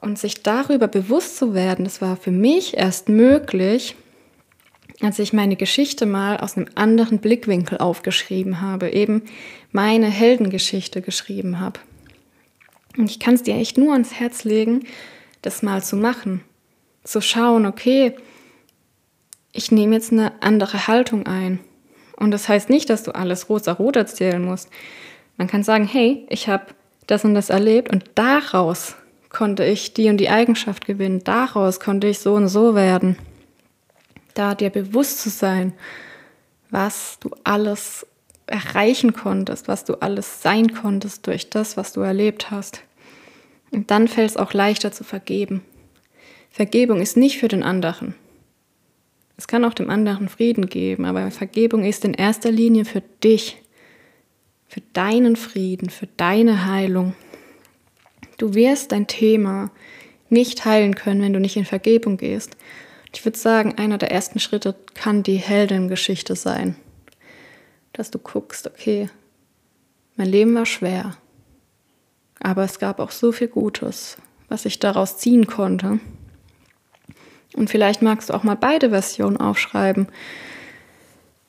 Und 0.05 0.19
sich 0.19 0.43
darüber 0.43 0.87
bewusst 0.87 1.35
zu 1.35 1.55
werden, 1.55 1.83
das 1.83 1.99
war 1.99 2.15
für 2.15 2.29
mich 2.29 2.77
erst 2.77 3.09
möglich, 3.09 3.95
als 5.01 5.17
ich 5.17 5.33
meine 5.33 5.55
Geschichte 5.55 6.05
mal 6.05 6.37
aus 6.37 6.55
einem 6.55 6.67
anderen 6.75 7.17
Blickwinkel 7.17 7.79
aufgeschrieben 7.79 8.61
habe, 8.61 8.91
eben 8.91 9.23
meine 9.71 10.05
Heldengeschichte 10.05 11.01
geschrieben 11.01 11.59
habe. 11.59 11.79
Und 12.95 13.09
ich 13.09 13.19
kann 13.19 13.33
es 13.33 13.41
dir 13.41 13.55
echt 13.55 13.79
nur 13.79 13.93
ans 13.93 14.13
Herz 14.13 14.43
legen, 14.43 14.85
das 15.41 15.63
mal 15.63 15.83
zu 15.83 15.95
machen. 15.95 16.41
Zu 17.03 17.19
schauen, 17.19 17.65
okay, 17.65 18.15
ich 19.53 19.71
nehme 19.71 19.95
jetzt 19.95 20.11
eine 20.11 20.39
andere 20.43 20.85
Haltung 20.85 21.25
ein. 21.25 21.59
Und 22.15 22.29
das 22.29 22.47
heißt 22.47 22.69
nicht, 22.69 22.91
dass 22.91 23.01
du 23.01 23.15
alles 23.15 23.49
rosa-rot 23.49 23.95
erzählen 23.95 24.45
musst. 24.45 24.69
Man 25.37 25.47
kann 25.47 25.63
sagen, 25.63 25.87
hey, 25.87 26.27
ich 26.29 26.47
habe 26.47 26.67
das 27.07 27.25
und 27.25 27.33
das 27.33 27.49
erlebt 27.49 27.91
und 27.91 28.03
daraus 28.13 28.97
konnte 29.35 29.65
ich 29.65 29.93
die 29.93 30.09
und 30.09 30.17
die 30.17 30.29
Eigenschaft 30.29 30.85
gewinnen, 30.85 31.23
daraus 31.25 31.81
konnte 31.81 32.07
ich 32.07 32.19
so 32.19 32.35
und 32.35 32.47
so 32.47 32.73
werden. 32.73 33.17
Da 34.33 34.55
dir 34.55 34.69
bewusst 34.69 35.21
zu 35.21 35.29
sein, 35.29 35.73
was 36.69 37.17
du 37.19 37.29
alles 37.43 38.07
erreichen 38.47 39.11
konntest, 39.13 39.67
was 39.67 39.83
du 39.83 39.95
alles 39.95 40.41
sein 40.41 40.73
konntest 40.73 41.27
durch 41.27 41.49
das, 41.49 41.75
was 41.75 41.91
du 41.91 42.01
erlebt 42.01 42.49
hast. 42.49 42.81
Und 43.71 43.91
dann 43.91 44.07
fällt 44.07 44.31
es 44.31 44.37
auch 44.37 44.53
leichter 44.53 44.93
zu 44.93 45.03
vergeben. 45.03 45.63
Vergebung 46.49 47.01
ist 47.01 47.17
nicht 47.17 47.37
für 47.37 47.49
den 47.49 47.63
anderen. 47.63 48.15
Es 49.35 49.47
kann 49.47 49.65
auch 49.65 49.73
dem 49.73 49.89
anderen 49.89 50.29
Frieden 50.29 50.67
geben, 50.67 51.03
aber 51.03 51.29
Vergebung 51.29 51.83
ist 51.83 52.05
in 52.05 52.13
erster 52.13 52.51
Linie 52.51 52.85
für 52.85 53.01
dich, 53.21 53.61
für 54.69 54.81
deinen 54.93 55.35
Frieden, 55.35 55.89
für 55.89 56.07
deine 56.07 56.67
Heilung. 56.67 57.15
Du 58.37 58.53
wirst 58.53 58.91
dein 58.91 59.07
Thema 59.07 59.71
nicht 60.29 60.65
heilen 60.65 60.95
können, 60.95 61.21
wenn 61.21 61.33
du 61.33 61.39
nicht 61.39 61.57
in 61.57 61.65
Vergebung 61.65 62.17
gehst. 62.17 62.57
Ich 63.13 63.23
würde 63.23 63.37
sagen, 63.37 63.75
einer 63.77 63.97
der 63.97 64.11
ersten 64.11 64.39
Schritte 64.39 64.75
kann 64.93 65.23
die 65.23 65.37
Heldengeschichte 65.37 66.35
sein. 66.35 66.75
Dass 67.93 68.11
du 68.11 68.19
guckst, 68.19 68.67
okay, 68.67 69.09
mein 70.17 70.27
Leben 70.27 70.53
war 70.55 70.65
schwer, 70.65 71.15
aber 72.39 72.63
es 72.63 72.79
gab 72.79 72.99
auch 72.99 73.11
so 73.11 73.31
viel 73.31 73.47
Gutes, 73.47 74.17
was 74.49 74.65
ich 74.65 74.79
daraus 74.79 75.17
ziehen 75.17 75.47
konnte. 75.47 75.99
Und 77.55 77.69
vielleicht 77.69 78.01
magst 78.01 78.29
du 78.29 78.33
auch 78.33 78.43
mal 78.43 78.55
beide 78.55 78.89
Versionen 78.89 79.37
aufschreiben. 79.37 80.07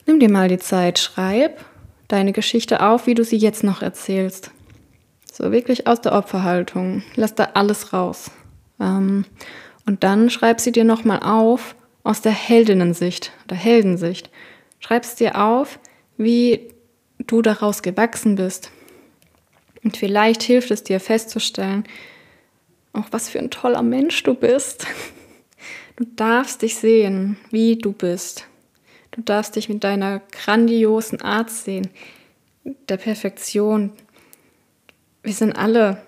Nimm 0.06 0.20
dir 0.20 0.30
mal 0.30 0.48
die 0.48 0.58
Zeit, 0.58 1.00
schreib 1.00 1.64
deine 2.06 2.32
Geschichte 2.32 2.80
auf, 2.80 3.08
wie 3.08 3.14
du 3.14 3.24
sie 3.24 3.36
jetzt 3.36 3.64
noch 3.64 3.82
erzählst. 3.82 4.52
So 5.36 5.52
wirklich 5.52 5.86
aus 5.86 6.00
der 6.00 6.14
Opferhaltung. 6.14 7.02
Lass 7.14 7.34
da 7.34 7.50
alles 7.52 7.92
raus. 7.92 8.30
Ähm, 8.80 9.26
und 9.84 10.02
dann 10.02 10.30
schreib 10.30 10.60
sie 10.60 10.72
dir 10.72 10.84
nochmal 10.84 11.20
auf 11.22 11.76
aus 12.04 12.22
der 12.22 12.32
Heldinnensicht 12.32 13.32
oder 13.44 13.54
Heldensicht. 13.54 14.30
Schreib 14.80 15.02
es 15.02 15.14
dir 15.14 15.38
auf, 15.38 15.78
wie 16.16 16.72
du 17.18 17.42
daraus 17.42 17.82
gewachsen 17.82 18.36
bist. 18.36 18.70
Und 19.84 19.98
vielleicht 19.98 20.42
hilft 20.42 20.70
es 20.70 20.84
dir 20.84 21.00
festzustellen, 21.00 21.84
auch 22.94 23.08
was 23.10 23.28
für 23.28 23.38
ein 23.38 23.50
toller 23.50 23.82
Mensch 23.82 24.22
du 24.22 24.32
bist. 24.32 24.86
Du 25.96 26.04
darfst 26.16 26.62
dich 26.62 26.76
sehen, 26.76 27.36
wie 27.50 27.76
du 27.76 27.92
bist. 27.92 28.46
Du 29.10 29.20
darfst 29.20 29.56
dich 29.56 29.68
mit 29.68 29.84
deiner 29.84 30.22
grandiosen 30.30 31.20
Art 31.20 31.50
sehen, 31.50 31.90
der 32.64 32.96
Perfektion. 32.96 33.92
Wir 35.26 35.34
sind 35.34 35.52
alle 35.52 36.00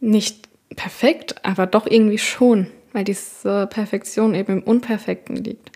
nicht 0.00 0.48
perfekt, 0.76 1.44
aber 1.44 1.66
doch 1.66 1.86
irgendwie 1.86 2.18
schon, 2.18 2.66
weil 2.92 3.04
diese 3.04 3.66
Perfektion 3.68 4.34
eben 4.34 4.58
im 4.58 4.62
Unperfekten 4.62 5.36
liegt. 5.36 5.72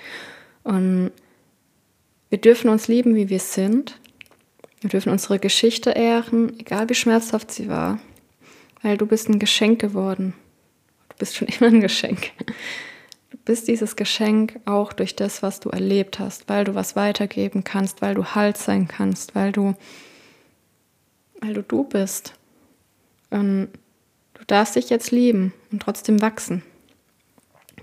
Und 0.64 1.12
wir 2.28 2.38
dürfen 2.38 2.68
uns 2.68 2.88
lieben, 2.88 3.14
wie 3.14 3.30
wir 3.30 3.40
sind. 3.40 3.98
Wir 4.80 4.90
dürfen 4.90 5.10
unsere 5.10 5.38
Geschichte 5.38 5.90
ehren, 5.90 6.58
egal 6.58 6.88
wie 6.88 6.94
schmerzhaft 6.94 7.50
sie 7.50 7.68
war, 7.68 7.98
weil 8.82 8.96
du 8.98 9.06
bist 9.06 9.28
ein 9.28 9.38
Geschenk 9.38 9.80
geworden 9.80 10.34
bist 11.22 11.36
schon 11.36 11.48
immer 11.60 11.68
ein 11.68 11.80
Geschenk. 11.80 12.32
Du 13.30 13.38
bist 13.44 13.68
dieses 13.68 13.94
Geschenk 13.94 14.58
auch 14.64 14.92
durch 14.92 15.14
das, 15.14 15.40
was 15.40 15.60
du 15.60 15.70
erlebt 15.70 16.18
hast, 16.18 16.48
weil 16.48 16.64
du 16.64 16.74
was 16.74 16.96
weitergeben 16.96 17.62
kannst, 17.62 18.02
weil 18.02 18.14
du 18.14 18.34
Halt 18.34 18.56
sein 18.58 18.88
kannst, 18.88 19.36
weil 19.36 19.52
du, 19.52 19.74
weil 21.42 21.54
du 21.54 21.62
du 21.62 21.84
bist. 21.84 22.34
Und 23.30 23.68
du 24.34 24.44
darfst 24.46 24.76
dich 24.76 24.88
jetzt 24.88 25.10
lieben 25.10 25.52
und 25.70 25.82
trotzdem 25.82 26.22
wachsen. 26.22 26.62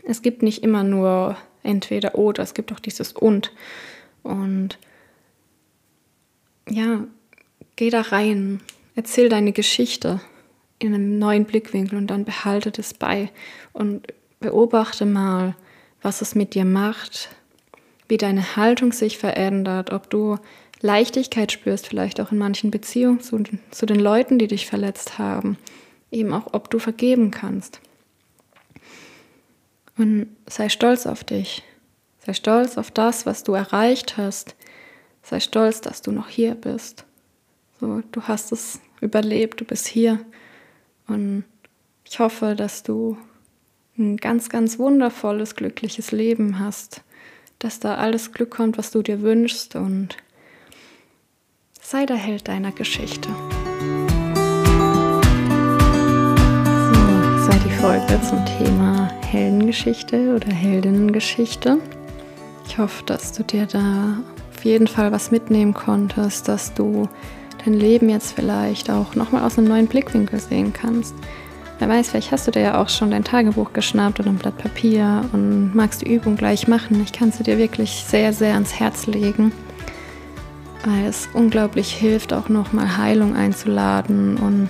Es 0.03 0.21
gibt 0.21 0.41
nicht 0.41 0.63
immer 0.63 0.83
nur 0.83 1.37
entweder 1.61 2.15
oder, 2.15 2.41
es 2.41 2.53
gibt 2.53 2.71
auch 2.71 2.79
dieses 2.79 3.11
und. 3.11 3.51
Und 4.23 4.79
ja, 6.69 7.03
geh 7.75 7.89
da 7.89 8.01
rein, 8.01 8.61
erzähl 8.95 9.29
deine 9.29 9.51
Geschichte, 9.51 10.21
in 10.79 10.93
einem 10.93 11.19
neuen 11.19 11.45
Blickwinkel 11.45 11.97
und 11.97 12.07
dann 12.07 12.23
behalte 12.23 12.71
das 12.71 12.93
bei 12.93 13.29
und 13.73 14.07
beobachte 14.39 15.05
mal, 15.05 15.55
was 16.01 16.21
es 16.21 16.35
mit 16.35 16.55
dir 16.55 16.63
macht, 16.63 17.29
wie 18.07 18.17
deine 18.17 18.55
Haltung 18.55 18.93
sich 18.93 19.17
verändert, 19.17 19.91
ob 19.91 20.09
du 20.09 20.37
Leichtigkeit 20.81 21.51
spürst, 21.51 21.87
vielleicht 21.87 22.21
auch 22.21 22.31
in 22.31 22.37
manchen 22.37 22.71
Beziehungen 22.71 23.19
zu, 23.19 23.43
zu 23.71 23.85
den 23.85 23.99
Leuten, 23.99 24.39
die 24.39 24.47
dich 24.47 24.65
verletzt 24.65 25.17
haben, 25.17 25.57
eben 26.11 26.33
auch, 26.33 26.53
ob 26.53 26.69
du 26.69 26.79
vergeben 26.79 27.31
kannst. 27.31 27.81
Und 29.97 30.27
sei 30.47 30.69
stolz 30.69 31.05
auf 31.05 31.23
dich. 31.23 31.63
Sei 32.25 32.33
stolz 32.33 32.77
auf 32.77 32.91
das, 32.91 33.25
was 33.25 33.43
du 33.43 33.53
erreicht 33.53 34.15
hast. 34.15 34.55
Sei 35.21 35.41
stolz, 35.41 35.81
dass 35.81 36.01
du 36.01 36.11
noch 36.11 36.29
hier 36.29 36.55
bist. 36.55 37.05
So, 37.79 38.01
du 38.11 38.23
hast 38.23 38.51
es 38.51 38.79
überlebt, 39.01 39.59
du 39.59 39.65
bist 39.65 39.87
hier. 39.87 40.19
Und 41.07 41.43
ich 42.05 42.19
hoffe, 42.19 42.55
dass 42.55 42.83
du 42.83 43.17
ein 43.97 44.17
ganz, 44.17 44.49
ganz 44.49 44.79
wundervolles, 44.79 45.55
glückliches 45.55 46.11
Leben 46.11 46.59
hast, 46.59 47.01
dass 47.59 47.79
da 47.79 47.95
alles 47.95 48.31
Glück 48.31 48.51
kommt, 48.51 48.77
was 48.77 48.91
du 48.91 49.01
dir 49.01 49.21
wünschst 49.21 49.75
und 49.75 50.15
sei 51.91 52.05
der 52.05 52.17
Held 52.17 52.47
deiner 52.47 52.71
Geschichte. 52.71 53.29
So, 53.29 53.55
das 56.93 57.47
war 57.47 57.59
die 57.65 57.71
Folge 57.81 58.21
zum 58.21 58.45
Thema 58.45 59.09
Heldengeschichte 59.25 60.35
oder 60.35 60.53
Heldinnengeschichte. 60.53 61.79
Ich 62.67 62.77
hoffe, 62.77 63.03
dass 63.07 63.31
du 63.31 63.41
dir 63.41 63.65
da 63.65 64.19
auf 64.55 64.63
jeden 64.63 64.85
Fall 64.85 65.11
was 65.11 65.31
mitnehmen 65.31 65.73
konntest, 65.73 66.47
dass 66.47 66.75
du 66.75 67.09
dein 67.65 67.73
Leben 67.73 68.09
jetzt 68.09 68.33
vielleicht 68.33 68.91
auch 68.91 69.15
nochmal 69.15 69.43
aus 69.43 69.57
einem 69.57 69.69
neuen 69.69 69.87
Blickwinkel 69.87 70.39
sehen 70.39 70.71
kannst. 70.71 71.15
Wer 71.79 71.89
weiß, 71.89 72.09
vielleicht 72.09 72.31
hast 72.31 72.45
du 72.45 72.51
dir 72.51 72.61
ja 72.61 72.79
auch 72.79 72.89
schon 72.89 73.09
dein 73.09 73.23
Tagebuch 73.23 73.73
geschnappt 73.73 74.19
oder 74.19 74.29
ein 74.29 74.37
Blatt 74.37 74.59
Papier 74.59 75.25
und 75.33 75.73
magst 75.73 76.03
die 76.03 76.13
Übung 76.13 76.35
gleich 76.35 76.67
machen. 76.67 77.01
Ich 77.01 77.13
kann 77.13 77.31
sie 77.31 77.41
dir 77.41 77.57
wirklich 77.57 78.05
sehr, 78.07 78.31
sehr 78.31 78.53
ans 78.53 78.79
Herz 78.79 79.07
legen, 79.07 79.51
weil 80.85 81.05
es 81.05 81.29
unglaublich 81.33 81.91
hilft, 81.91 82.33
auch 82.33 82.49
nochmal 82.49 82.97
Heilung 82.97 83.35
einzuladen 83.35 84.37
und 84.37 84.69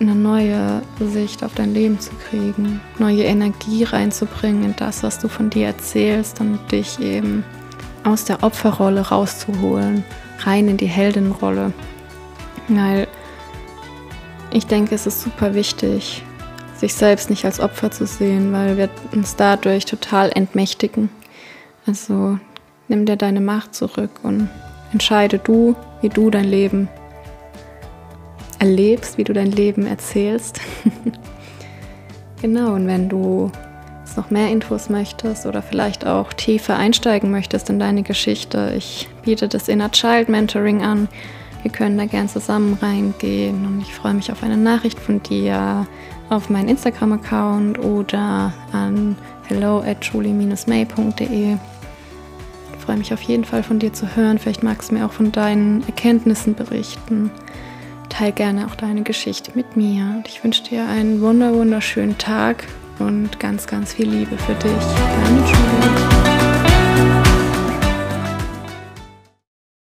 eine 0.00 0.14
neue 0.14 0.82
Sicht 0.98 1.44
auf 1.44 1.54
dein 1.54 1.74
Leben 1.74 2.00
zu 2.00 2.10
kriegen, 2.28 2.80
neue 2.98 3.24
Energie 3.24 3.84
reinzubringen 3.84 4.64
in 4.64 4.76
das, 4.76 5.02
was 5.02 5.18
du 5.18 5.28
von 5.28 5.50
dir 5.50 5.66
erzählst 5.66 6.40
und 6.40 6.58
dich 6.72 6.98
eben 7.00 7.44
aus 8.04 8.24
der 8.24 8.42
Opferrolle 8.42 9.08
rauszuholen 9.08 10.04
rein 10.38 10.68
in 10.68 10.76
die 10.78 10.86
Heldenrolle. 10.86 11.72
Weil 12.68 13.08
ich 14.52 14.66
denke, 14.66 14.94
es 14.94 15.06
ist 15.06 15.20
super 15.20 15.54
wichtig, 15.54 16.22
sich 16.76 16.94
selbst 16.94 17.28
nicht 17.28 17.44
als 17.44 17.60
Opfer 17.60 17.90
zu 17.90 18.06
sehen, 18.06 18.52
weil 18.52 18.76
wir 18.78 18.88
uns 19.12 19.36
dadurch 19.36 19.84
total 19.84 20.30
entmächtigen. 20.34 21.10
Also 21.86 22.38
nimm 22.88 23.04
dir 23.04 23.16
deine 23.16 23.40
Macht 23.40 23.74
zurück 23.74 24.10
und 24.22 24.48
entscheide 24.92 25.38
du, 25.38 25.74
wie 26.00 26.08
du 26.08 26.30
dein 26.30 26.44
Leben 26.44 26.88
erlebst, 28.58 29.18
wie 29.18 29.24
du 29.24 29.32
dein 29.32 29.50
Leben 29.50 29.86
erzählst. 29.86 30.60
genau, 32.42 32.74
und 32.74 32.86
wenn 32.86 33.08
du 33.08 33.50
noch 34.16 34.30
mehr 34.30 34.50
Infos 34.50 34.88
möchtest 34.90 35.46
oder 35.46 35.62
vielleicht 35.62 36.06
auch 36.06 36.32
tiefer 36.32 36.76
einsteigen 36.76 37.30
möchtest 37.30 37.70
in 37.70 37.78
deine 37.78 38.02
Geschichte, 38.02 38.72
ich 38.76 39.08
biete 39.22 39.48
das 39.48 39.68
Inner 39.68 39.90
Child 39.90 40.28
Mentoring 40.28 40.82
an. 40.82 41.08
Wir 41.62 41.70
können 41.70 41.98
da 41.98 42.06
gern 42.06 42.28
zusammen 42.28 42.78
reingehen 42.80 43.66
und 43.66 43.80
ich 43.80 43.94
freue 43.94 44.14
mich 44.14 44.32
auf 44.32 44.42
eine 44.42 44.56
Nachricht 44.56 44.98
von 44.98 45.22
dir 45.22 45.86
auf 46.28 46.48
meinen 46.48 46.68
Instagram-Account 46.68 47.78
oder 47.78 48.52
an 48.72 49.16
hello 49.48 49.80
at 49.80 50.04
julie-may.de. 50.04 51.56
Ich 52.80 52.86
freue 52.86 52.96
mich 52.96 53.12
auf 53.12 53.20
jeden 53.20 53.44
Fall 53.44 53.62
von 53.62 53.78
dir 53.78 53.92
zu 53.92 54.16
hören. 54.16 54.38
Vielleicht 54.38 54.62
magst 54.62 54.90
du 54.90 54.94
mir 54.94 55.04
auch 55.04 55.12
von 55.12 55.32
deinen 55.32 55.84
Erkenntnissen 55.84 56.54
berichten. 56.54 57.30
Teil 58.08 58.32
gerne 58.32 58.66
auch 58.66 58.74
deine 58.74 59.02
Geschichte 59.02 59.52
mit 59.54 59.76
mir. 59.76 60.14
Und 60.16 60.28
ich 60.28 60.42
wünsche 60.42 60.62
dir 60.62 60.88
einen 60.88 61.20
wunder 61.20 61.52
wunderschönen 61.52 62.16
Tag 62.16 62.64
und 62.98 63.38
ganz, 63.38 63.66
ganz 63.66 63.92
viel 63.92 64.08
Liebe 64.08 64.36
für 64.38 64.54
dich. 64.54 64.72
Deine 65.24 65.40
Julie. 65.40 66.09